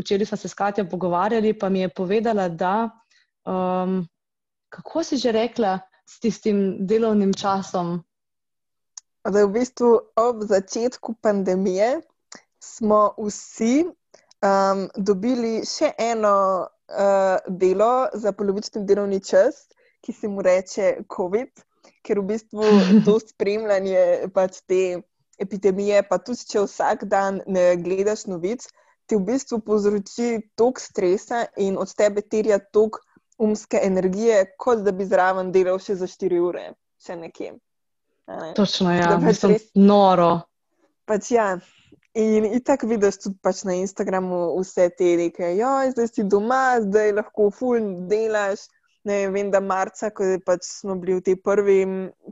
včeraj 0.02 0.34
smo 0.34 0.44
se 0.44 0.52
s 0.52 0.58
Katjo 0.58 0.90
pogovarjali, 0.92 1.56
pa 1.56 1.70
mi 1.70 1.86
je 1.86 1.96
povedala, 1.96 2.50
da 2.50 2.90
um, 3.48 4.02
kako 4.68 5.04
si 5.08 5.16
že 5.16 5.32
rekla 5.32 5.78
s 6.10 6.20
tistim 6.20 6.88
delovnim 6.88 7.34
časom. 7.34 8.00
Da 9.28 9.40
je 9.40 9.46
v 9.46 9.52
bistvu 9.60 9.90
ob 10.16 10.44
začetku 10.48 11.16
pandemije 11.22 12.02
smo 12.64 13.12
vsi 13.20 13.86
um, 13.86 14.88
dobili 14.96 15.66
še 15.68 15.92
eno 16.00 16.36
uh, 16.64 17.38
delo 17.48 18.08
za 18.14 18.32
polovični 18.32 18.86
delovni 18.88 19.20
čas, 19.20 19.68
ki 20.02 20.14
se 20.14 20.32
mu 20.32 20.42
reče 20.42 21.04
COVID, 21.16 21.64
ker 22.08 22.22
v 22.24 22.28
bistvu 22.32 22.72
to 23.06 23.20
spremljanje 23.20 24.32
pač 24.34 24.62
te 24.68 25.02
epidemije, 25.44 26.02
pa 26.10 26.18
tudi 26.24 26.48
če 26.50 26.64
vsak 26.66 27.06
dan 27.12 27.42
ne 27.46 27.76
gledaš 27.84 28.26
novic, 28.32 28.64
ti 29.08 29.16
v 29.16 29.26
bistvu 29.28 29.60
povzroči 29.64 30.40
toliko 30.56 30.84
stresa 30.84 31.46
in 31.58 31.78
od 31.80 31.92
tebe 31.96 32.24
terja 32.24 32.60
toliko 32.60 33.04
umske 33.38 33.80
energije, 33.84 34.46
kot 34.58 34.84
da 34.86 34.92
bi 34.92 35.06
zraven 35.06 35.52
delal 35.52 35.80
še 35.80 35.96
za 36.00 36.08
4 36.10 36.40
ure, 36.42 36.68
še 37.04 37.16
nekje. 37.16 37.54
Ne? 38.28 38.54
Točno, 38.58 38.92
ja, 38.96 39.12
da 39.14 39.20
pač 39.24 39.44
res 39.48 39.68
noro. 39.76 40.32
Pač 41.08 41.32
ja. 41.32 41.52
In 42.18 42.48
tako 42.66 42.90
vidiš 42.90 43.20
tudi 43.22 43.38
pač 43.46 43.62
na 43.68 43.76
Instagramu 43.78 44.40
vse 44.58 44.88
te 44.98 45.12
reke, 45.20 45.52
ja, 45.60 45.84
zdaj 45.92 46.10
si 46.10 46.26
doma, 46.26 46.80
zdaj 46.82 47.14
lahko 47.20 47.52
ful 47.54 47.94
delaš. 48.10 48.66
Ne, 49.08 49.22
vem, 49.32 49.52
da 49.54 49.62
marca, 49.64 50.10
ko 50.12 50.26
pač 50.44 50.66
smo 50.68 50.98
bili 51.00 51.20
v 51.20 51.24
tej 51.24 51.38
prvi 51.40 51.78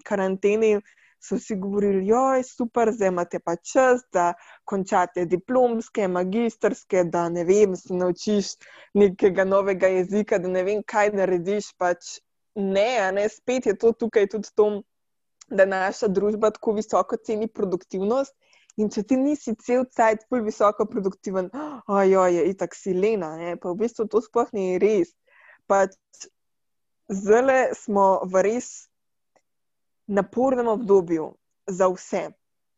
karanteni, 0.04 0.74
so 1.19 1.39
si 1.39 1.56
govorili, 1.56 2.08
je 2.08 2.43
super, 2.43 2.91
zdaj 2.93 3.08
imate 3.08 3.39
pa 3.39 3.56
čas, 3.56 4.01
da 4.13 4.34
končate 4.63 5.25
diplomske, 5.25 6.08
magistrske, 6.08 7.04
da 7.04 7.30
ne 7.30 7.43
vem, 7.43 7.75
se 7.75 7.93
naučiš 7.93 8.45
nekega 8.93 9.45
novega 9.45 9.88
jezika, 9.88 10.38
da 10.38 10.47
ne 10.47 10.63
vem, 10.63 10.84
kaj 10.84 11.12
narediš. 11.13 11.73
Pač 11.78 12.19
ne, 12.56 13.12
ne, 13.12 13.30
spet 13.30 13.65
je 13.65 13.78
to 13.78 13.91
tukaj 13.91 14.28
tudi 14.28 14.49
to, 14.56 14.69
da 15.49 15.65
naša 15.65 16.08
družba 16.08 16.51
tako 16.51 16.75
visoko 16.80 17.17
ceni 17.17 17.47
produktivnost. 17.47 18.36
In 18.78 18.89
če 18.91 19.06
ti 19.08 19.15
nisi 19.15 19.54
cel 19.63 19.86
cajt 19.88 20.25
bolj 20.30 20.41
visoko 20.49 20.86
produktiven, 20.89 21.47
ojoj, 21.88 22.34
je 22.36 22.47
itak 22.51 22.75
si 22.75 22.93
lena, 22.93 23.30
ne? 23.39 23.54
pa 23.56 23.71
v 23.71 23.86
bistvu 23.86 24.08
to 24.12 24.19
sploh 24.21 24.49
ni 24.51 24.75
res. 24.84 25.13
Pač 25.71 25.95
zelo 27.08 27.56
smo 27.80 28.08
v 28.28 28.43
res 28.49 28.67
napornem 30.08 30.68
obdobju 30.68 31.34
za 31.68 31.89
vse. 31.89 32.30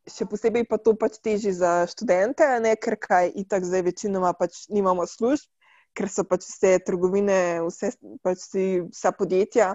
Še 0.08 0.26
posebej 0.32 0.64
pa 0.70 0.80
to 0.80 0.94
pač 0.96 1.20
teži 1.20 1.52
za 1.52 1.84
študente, 1.92 2.46
ne? 2.64 2.76
ker 2.80 2.96
kaj 2.96 3.34
itak 3.36 3.68
zdaj 3.68 3.84
večinoma 3.90 4.32
pač 4.40 4.64
nimamo 4.72 5.04
služb, 5.04 5.50
ker 5.98 6.08
so 6.08 6.24
pač 6.24 6.48
vse 6.48 6.78
trgovine, 6.88 7.60
vse, 7.68 7.92
pač 8.24 8.48
vsa 8.56 9.12
podjetja, 9.12 9.74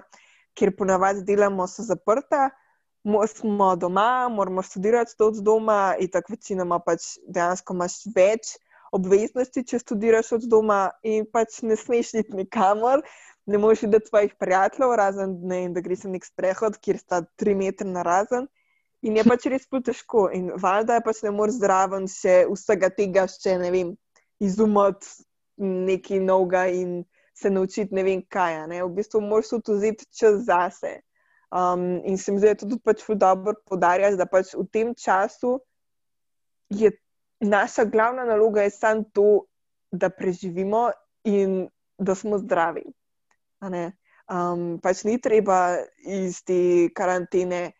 kjer 0.57 0.73
ponavadi 0.77 1.25
delamo, 1.27 1.67
so 1.69 1.85
zaprta. 1.85 2.49
Smo 3.03 3.73
doma, 3.75 4.29
moramo 4.31 4.63
študirati 4.63 5.17
to 5.19 5.27
od 5.27 5.41
doma, 5.43 5.93
in 5.99 6.07
tako 6.09 6.37
večinoma 6.37 6.79
pač 6.79 7.17
dejansko 7.27 7.75
imaš 7.75 7.97
več 8.15 8.53
obveznosti, 8.95 9.65
če 9.67 9.81
študiraš 9.81 10.31
od 10.37 10.45
doma, 10.47 10.85
in 11.03 11.27
pač 11.27 11.59
ne 11.67 11.75
smeš 11.75 12.13
iti 12.21 12.37
nikamor, 12.37 13.03
ne 13.45 13.57
moreš 13.57 13.81
videti 13.81 14.07
svojih 14.07 14.35
prijateljev, 14.39 14.95
razen 14.95 15.37
ne, 15.47 15.69
da 15.69 15.81
greš 15.81 16.03
na 16.07 16.15
nek 16.15 16.25
sprehod, 16.25 16.77
kjer 16.81 16.97
sta 16.97 17.21
tri 17.35 17.55
metre 17.55 17.87
na 17.87 18.03
razen. 18.03 18.47
In 19.03 19.17
je 19.19 19.23
pač 19.27 19.47
res 19.51 19.67
težko. 19.67 20.29
In 20.31 20.51
valjda 20.63 20.95
je 20.95 21.03
pač 21.03 21.21
ne 21.25 21.31
moreš 21.35 21.59
zraven 21.59 22.07
še 22.07 22.45
vsega 22.51 22.89
tega, 22.89 23.27
še 23.27 23.57
ne 23.59 23.71
vem, 23.73 23.89
izumati 24.39 25.07
nekaj 25.59 26.19
novega 26.23 26.67
in 26.71 27.03
se 27.35 27.49
naučiti 27.49 27.95
ne 27.95 28.03
vem 28.03 28.21
kaj. 28.29 28.67
Ne. 28.71 28.83
V 28.83 28.93
bistvu 28.95 29.21
moraš 29.21 29.51
tudi 29.57 29.77
vzeti 29.79 30.07
čas 30.15 30.45
zase. 30.47 31.01
Um, 31.53 32.01
in 32.07 32.17
se 32.17 32.31
mi 32.31 32.39
zdi, 32.39 32.47
da 32.47 32.53
je 32.55 32.61
tudi 32.63 32.79
pač 32.81 33.03
dobro 33.19 33.53
podarjati, 33.69 34.17
da 34.17 34.25
pač 34.25 34.55
v 34.57 34.65
tem 34.71 34.95
času 34.95 35.59
je 36.73 36.89
naša 37.43 37.85
glavna 37.85 38.23
naloga 38.25 38.63
samo 38.69 39.03
to, 39.13 39.45
da 39.91 40.09
preživimo 40.09 40.89
in 41.23 41.67
da 41.99 42.15
smo 42.15 42.39
zdravi. 42.41 42.87
Um, 43.63 44.79
pač 44.79 45.03
ni 45.03 45.17
treba 45.19 45.77
iz 46.07 46.39
te 46.47 46.89
karantene 46.95 47.73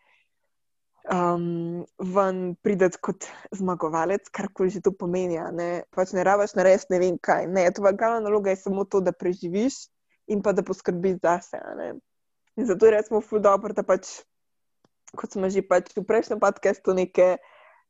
um, 1.11 1.83
ven 1.99 2.55
priti 2.61 2.99
kot 3.01 3.27
zmagovalec, 3.55 4.27
kar 4.31 4.49
koli 4.53 4.69
že 4.69 4.83
to 4.83 4.91
pomeni. 4.91 5.39
Ne, 5.55 5.83
pač 5.95 6.13
ne 6.13 6.23
rabiš 6.23 6.55
narediti 6.59 6.93
ne 6.93 6.99
vem 6.99 7.17
kaj. 7.17 7.47
Ne, 7.47 7.69
tvoja 7.71 7.95
glavna 7.95 8.27
naloga 8.27 8.51
je 8.51 8.61
samo 8.63 8.85
to, 8.85 9.01
da 9.01 9.11
preživiš 9.11 9.87
in 10.27 10.43
pa 10.43 10.53
da 10.53 10.63
poskrbiš 10.63 11.19
zase. 11.23 11.59
In 12.55 12.65
zato 12.65 12.85
je 12.85 13.03
ful 13.21 13.39
dobro, 13.39 13.73
da 13.73 13.83
pač, 13.83 14.21
kot 15.15 15.31
smo 15.31 15.49
že 15.49 15.61
pač 15.61 15.91
v 15.95 16.03
prejšnjem 16.03 16.39
podkastu 16.39 16.93
nekaj. 16.93 17.37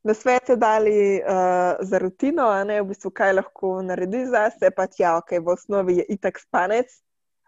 Na 0.03 0.11
svete 0.11 0.57
dali 0.59 1.23
uh, 1.23 1.79
za 1.79 1.95
rutino, 1.95 2.51
ne, 2.67 2.81
v 2.83 2.91
bistvu, 2.91 3.07
kaj 3.15 3.37
lahko 3.39 3.79
narediš 3.87 4.33
za 4.35 4.49
sebe, 4.51 4.75
pa 4.75 4.83
ja, 4.99 5.15
ok, 5.15 5.39
v 5.39 5.47
osnovi 5.47 5.95
je 6.01 6.05
itak 6.11 6.43
spanec, 6.43 6.91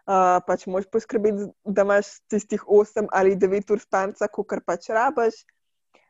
pač 0.06 0.66
moš 0.70 0.86
poskrbeti, 0.92 1.50
da 1.64 1.82
imaš 1.82 2.06
tistih 2.30 2.62
8 2.62 3.08
ali 3.12 3.36
9 3.36 3.72
ur 3.74 3.80
spanca, 3.82 4.28
kot 4.28 4.62
pač 4.66 4.88
rabaš, 4.94 5.42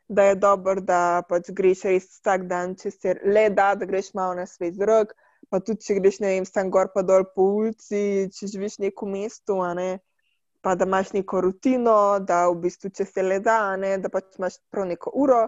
da 0.08 0.28
je 0.28 0.34
dobro, 0.34 0.80
da 0.80 1.22
pač 1.28 1.50
greš 1.50 1.86
res 1.88 2.10
vsak 2.18 2.46
dan, 2.46 2.76
če 2.76 2.90
se 2.90 3.14
le 3.24 3.48
da, 3.50 3.74
da 3.74 3.86
greš 3.86 4.12
malo 4.14 4.34
na 4.34 4.46
svet 4.46 4.76
zrak. 4.76 5.14
Pa 5.50 5.60
tudi, 5.62 5.84
če 5.86 6.00
greš, 6.00 6.20
ne 6.20 6.34
vem, 6.34 6.44
tam 6.50 6.70
gor 6.74 6.90
pa 6.94 7.02
dol 7.06 7.24
po 7.34 7.44
ulici, 7.60 8.26
če 8.34 8.48
živiš 8.50 8.78
v 8.78 8.88
nekem 8.88 9.12
mestu, 9.14 9.58
ne, 9.78 10.00
pa 10.60 10.74
da 10.74 10.86
imaš 10.88 11.12
neko 11.14 11.40
rutino, 11.44 12.18
da 12.18 12.48
v 12.50 12.56
bistvu, 12.64 12.90
če 12.90 13.06
se 13.06 13.22
le 13.22 13.38
da, 13.40 13.76
ne, 13.78 13.94
da 14.02 14.10
pač 14.10 14.40
imaš 14.40 14.58
prav 14.70 14.88
neko 14.90 15.12
uro. 15.14 15.44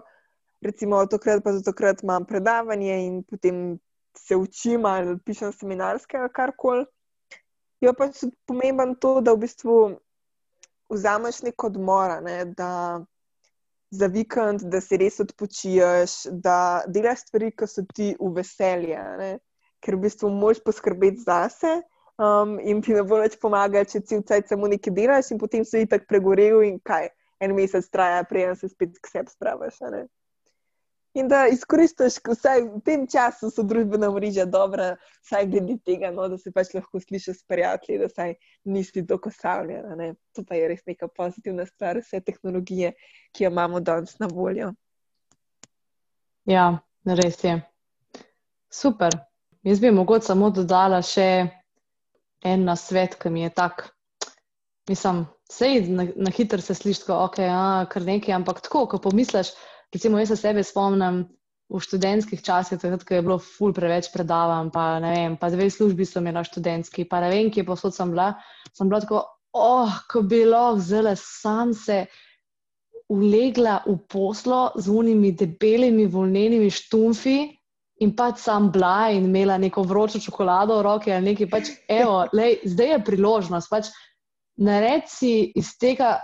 Recimo, 0.63 1.01
tokrat 1.07 1.43
pa 1.43 1.53
zato, 1.55 1.73
ker 1.75 1.91
imam 2.03 2.25
predavanje 2.27 2.95
in 3.05 3.19
potem 3.27 3.79
se 4.15 4.35
učim 4.35 4.85
ali 4.85 5.17
pišem 5.25 5.51
seminarske 5.55 6.17
ali 6.17 6.31
karkoli. 6.35 6.85
Je 7.81 7.93
pa 7.95 8.09
tudi 8.11 8.35
pomembno 8.45 8.95
to, 8.99 9.19
da 9.21 9.33
v 9.33 9.45
bistvu 9.45 9.75
vzameš 10.91 11.43
nek 11.47 11.63
odmor, 11.63 12.17
ne? 12.23 12.45
da 12.45 12.99
za 13.91 14.07
vikend, 14.11 14.65
da 14.69 14.81
si 14.81 14.97
res 15.01 15.19
odpočiješ, 15.23 16.15
da 16.43 16.83
delaš 16.87 17.23
stvari, 17.27 17.53
ki 17.55 17.69
so 17.69 17.85
ti 17.95 18.11
v 18.19 18.33
veselje, 18.35 18.99
ne? 19.21 19.31
ker 19.79 19.95
v 19.95 20.03
bistvu 20.07 20.29
moš 20.33 20.59
poskrbeti 20.65 21.23
zase. 21.23 21.79
Um, 22.19 22.57
in 22.59 22.81
ti 22.83 22.91
ne 22.91 23.05
bo 23.07 23.21
več 23.21 23.37
pomagati, 23.39 23.93
če 23.93 23.99
ti 24.03 24.17
vcaj 24.19 24.41
samo 24.49 24.67
nekaj 24.67 24.91
delaš, 24.91 25.31
in 25.31 25.39
potem 25.39 25.63
si 25.63 25.85
ti 25.85 25.87
tako 25.93 26.09
pregorel, 26.11 26.59
in 26.67 26.75
kaj 26.83 27.07
en 27.39 27.53
mesec 27.55 27.87
traja, 27.87 28.25
preden 28.27 28.59
se 28.59 28.67
spet 28.67 28.97
k 28.99 29.07
sebi 29.07 29.31
spraviš. 29.31 29.79
In 31.17 31.27
da 31.27 31.47
izkoristiš, 31.49 32.19
vsaj 32.21 32.61
v 32.67 32.79
tem 32.85 33.05
času 33.09 33.49
so 33.49 33.63
družbena 33.65 34.11
mreža 34.13 34.45
dobra, 34.45 34.91
vsaj 35.25 35.47
glede 35.49 35.79
tega, 35.85 36.11
no, 36.13 36.27
da 36.29 36.37
se 36.37 36.51
pač 36.53 36.75
lahko 36.75 37.01
slišiš 37.01 37.39
s 37.39 37.47
prijatelji, 37.49 37.97
da 38.03 38.09
saj 38.09 38.35
nisi 38.69 39.05
tako 39.07 39.31
savljena. 39.33 40.11
To 40.37 40.45
pa 40.45 40.59
je 40.59 40.67
res 40.69 40.85
neka 40.85 41.09
pozitivna 41.09 41.65
stvar, 41.65 41.97
vse 42.03 42.21
tehnologije, 42.21 42.93
ki 43.33 43.43
jo 43.47 43.49
imamo 43.49 43.81
danes 43.81 44.19
na 44.21 44.29
voljo. 44.29 44.69
Ja, 46.45 46.67
res 47.05 47.41
je. 47.43 47.57
Super. 48.69 49.17
Jaz 49.65 49.81
bi 49.81 49.91
mogoče 49.91 50.29
samo 50.29 50.51
dodala 50.53 51.01
še 51.01 51.49
en 52.45 52.69
na 52.69 52.77
svet, 52.79 53.17
ki 53.19 53.33
mi 53.33 53.41
je 53.47 53.49
tak. 53.49 53.89
Mislim, 54.89 55.25
sej 55.49 55.89
na, 55.89 56.05
na 56.15 56.31
hitro 56.31 56.61
se 56.61 56.77
sliši, 56.77 57.03
da 57.07 57.17
okay, 57.25 57.49
je 57.49 57.89
kar 57.89 58.05
nekaj, 58.05 58.37
ampak 58.37 58.61
tako, 58.61 58.85
ko 58.93 59.01
pomisliš. 59.01 59.51
Recimo, 59.93 60.19
jaz 60.21 60.33
se 60.33 60.37
sebe 60.37 60.63
spomnim 60.63 61.23
v 61.69 61.79
študentskih 61.81 62.41
časih, 62.41 62.79
takrat, 62.81 63.03
ko 63.05 63.13
je 63.13 63.25
bilo 63.25 63.37
ful 63.41 63.73
preveč 63.73 64.09
predavanj, 64.13 64.71
pa 64.73 64.97
ne 65.01 65.11
vem, 65.13 65.35
pa 65.37 65.51
dve 65.53 65.69
službi 65.69 66.05
so 66.05 66.21
imeli 66.21 66.41
študentski, 66.45 67.05
pa 67.09 67.21
ne 67.21 67.29
vem, 67.29 67.51
kje 67.53 67.65
posod 67.65 67.93
sem 67.93 68.09
bila. 68.13 68.31
Sem 68.73 68.89
bila 68.89 69.01
tako, 69.05 69.21
oh, 69.53 69.99
ko 70.09 70.23
bi 70.25 70.43
lahko 70.45 70.81
zelo 70.81 71.13
sam 71.17 71.73
se 71.73 72.05
ulegla 73.09 73.79
v 73.85 73.97
poslo 74.09 74.71
z 74.77 74.89
unimi 74.89 75.31
debelimi 75.33 76.05
volnenimi 76.05 76.69
štumfi. 76.69 77.39
In 77.99 78.13
pač 78.15 78.39
sam 78.45 78.69
bila 78.71 79.09
in 79.11 79.25
imela 79.27 79.57
neko 79.59 79.83
vročo 79.83 80.21
čokolado 80.23 80.77
v 80.77 80.83
roki 80.85 81.11
ali 81.11 81.33
nekaj, 81.33 81.49
pač, 81.51 81.71
evo, 81.91 82.23
lej, 82.33 82.61
zdaj 82.63 82.93
je 82.93 82.99
priložnost. 83.09 83.69
Pač, 83.69 83.89
naredi 84.63 85.51
iz 85.59 85.73
tega 85.79 86.17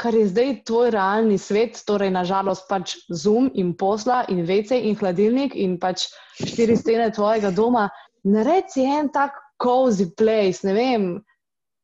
kar 0.00 0.14
je 0.16 0.28
zdaj 0.30 0.62
tvoj 0.64 0.90
realni 0.94 1.36
svet, 1.38 1.82
torej 1.86 2.10
nažalost 2.14 2.64
pač 2.68 2.96
zum 3.12 3.50
in 3.54 3.74
posla 3.76 4.22
in 4.32 4.44
vece 4.48 4.78
in 4.80 4.96
hladilnik 4.96 5.54
in 5.54 5.76
pač 5.80 6.06
štiri 6.40 6.76
stene 6.76 7.10
tvojega 7.12 7.50
doma, 7.52 7.88
naredi 8.24 8.86
en 8.88 9.10
tak 9.12 9.36
cozy 9.60 10.08
place. 10.16 10.64
Ne 10.64 10.72
vem, 10.76 11.06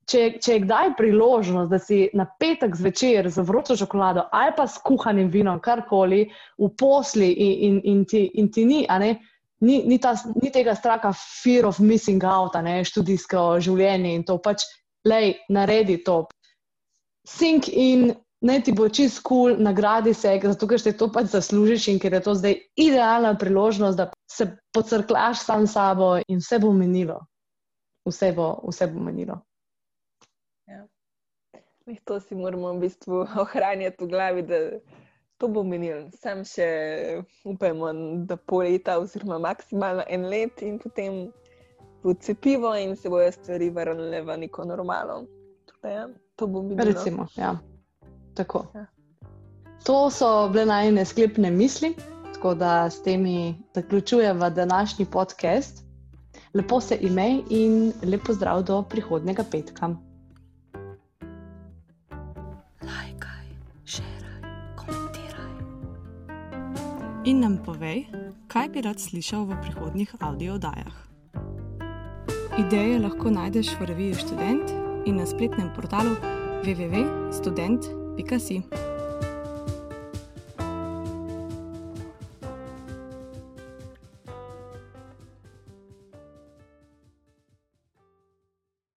če, 0.09 0.39
če 0.41 0.55
je 0.55 0.63
kdaj 0.65 0.95
priložnost, 0.97 1.71
da 1.73 1.81
si 1.83 2.07
na 2.17 2.25
petek 2.41 2.77
zvečer 2.79 3.29
z 3.33 3.45
vročo 3.45 3.77
čokolado 3.77 4.29
ali 4.33 4.55
pa 4.57 4.65
s 4.65 4.81
kuhanim 4.81 5.29
vinom, 5.33 5.61
karkoli 5.61 6.25
v 6.57 6.71
posli 6.79 7.33
in, 7.33 7.53
in, 7.69 7.81
in, 7.85 8.05
ti, 8.09 8.25
in 8.41 8.53
ti 8.53 8.65
ni, 8.65 8.85
ne. 8.89 9.17
Ni, 9.65 9.79
ni, 9.89 9.97
ta, 9.97 10.11
ni 10.37 10.51
tega 10.53 10.75
straha, 10.77 11.15
fear 11.17 11.65
of 11.65 11.79
missing 11.81 12.21
out, 12.29 12.59
ne, 12.61 12.83
študijsko 12.85 13.57
življenje 13.65 14.11
in 14.13 14.25
to 14.29 14.37
pač, 14.45 14.67
lej, 15.09 15.33
naredi 15.49 16.03
to 16.05 16.27
sink 17.27 17.69
in 17.69 18.15
naj 18.41 18.63
ti 18.63 18.73
bo 18.73 18.89
čist 18.89 19.23
kul, 19.23 19.55
cool, 19.55 19.63
nagradi 19.65 20.15
se, 20.15 20.35
zato 20.43 20.69
ker 20.69 20.81
si 20.81 20.93
to 20.97 21.09
pač 21.13 21.33
zaslužiš 21.33 21.89
in 21.93 21.99
ker 21.99 22.15
je 22.15 22.21
to 22.23 22.35
zdaj 22.35 22.59
idealna 22.77 23.35
priložnost, 23.39 23.99
da 23.99 24.11
se 24.31 24.51
pocrklaš 24.73 25.45
sam 25.45 25.67
s 25.67 25.73
sabo 25.73 26.17
in 26.29 26.39
vse 26.39 26.59
bo 26.63 26.73
menilo. 26.73 27.21
Vse 28.07 28.33
bo, 28.37 28.53
vse 28.69 28.87
bo 28.93 29.01
menilo. 29.03 29.41
Ja. 30.69 30.87
To 32.05 32.21
si 32.21 32.35
moramo 32.35 32.75
v 32.75 32.87
bistvu 32.87 33.25
ohranjati 33.43 34.05
v 34.05 34.09
glavi, 34.11 34.43
da 34.43 34.61
to 35.39 35.49
bo 35.49 35.65
menil. 35.65 36.07
Sam 36.15 36.45
še 36.45 36.69
upajmo, 37.45 37.91
da 38.29 38.37
pol 38.37 38.69
leta, 38.69 38.99
oziroma 39.01 39.41
maksimalno 39.43 40.05
en 40.09 40.29
let, 40.31 40.63
in 40.63 40.79
potem 40.79 41.27
bo 42.05 42.15
cepivo, 42.15 42.77
in 42.77 42.95
se 42.97 43.11
bojo 43.11 43.33
stvari 43.33 43.73
vrnile 43.75 44.23
v 44.23 44.39
neko 44.45 44.69
normalno. 44.69 45.25
Tukaj, 45.67 45.93
ja. 45.93 46.07
To 46.37 46.47
bo 46.47 46.63
bilo. 46.63 46.85
Recimo, 46.85 47.27
ja. 47.37 47.59
Tako. 48.35 48.67
Ja. 48.75 48.87
To 49.85 50.11
so 50.11 50.49
bile 50.53 50.67
najne 50.67 51.05
sklepne 51.05 51.51
misli, 51.51 51.95
tako 52.35 52.55
da 52.55 52.91
s 52.91 53.03
temi 53.03 53.65
zaključujemo 53.75 54.51
današnji 54.51 55.05
podcast. 55.05 55.85
Lepo 56.55 56.81
se 56.81 56.99
imej 57.01 57.43
in 57.51 57.93
lepo 58.05 58.33
zdrav 58.33 58.63
do 58.63 58.83
prihodnega 58.83 59.45
petka. 59.51 59.89
Lajkaj, 62.83 63.49
šeraj, 63.85 64.43
komentiraj. 64.77 65.53
In 67.25 67.41
nam 67.41 67.59
povej, 67.65 68.05
kaj 68.49 68.69
bi 68.69 68.81
rad 68.81 69.01
slišal 69.01 69.45
v 69.45 69.61
prihodnjih 69.63 70.15
audio 70.21 70.55
oddajah. 70.55 70.97
Ideje 72.59 72.99
lahko 72.99 73.31
najdeš 73.31 73.77
v 73.81 73.85
reviji 73.85 74.15
Student 74.15 74.86
in 75.07 75.17
na 75.17 75.27
spletnem 75.27 75.73
portalu 75.73 76.17
www.student.com. 76.65 78.96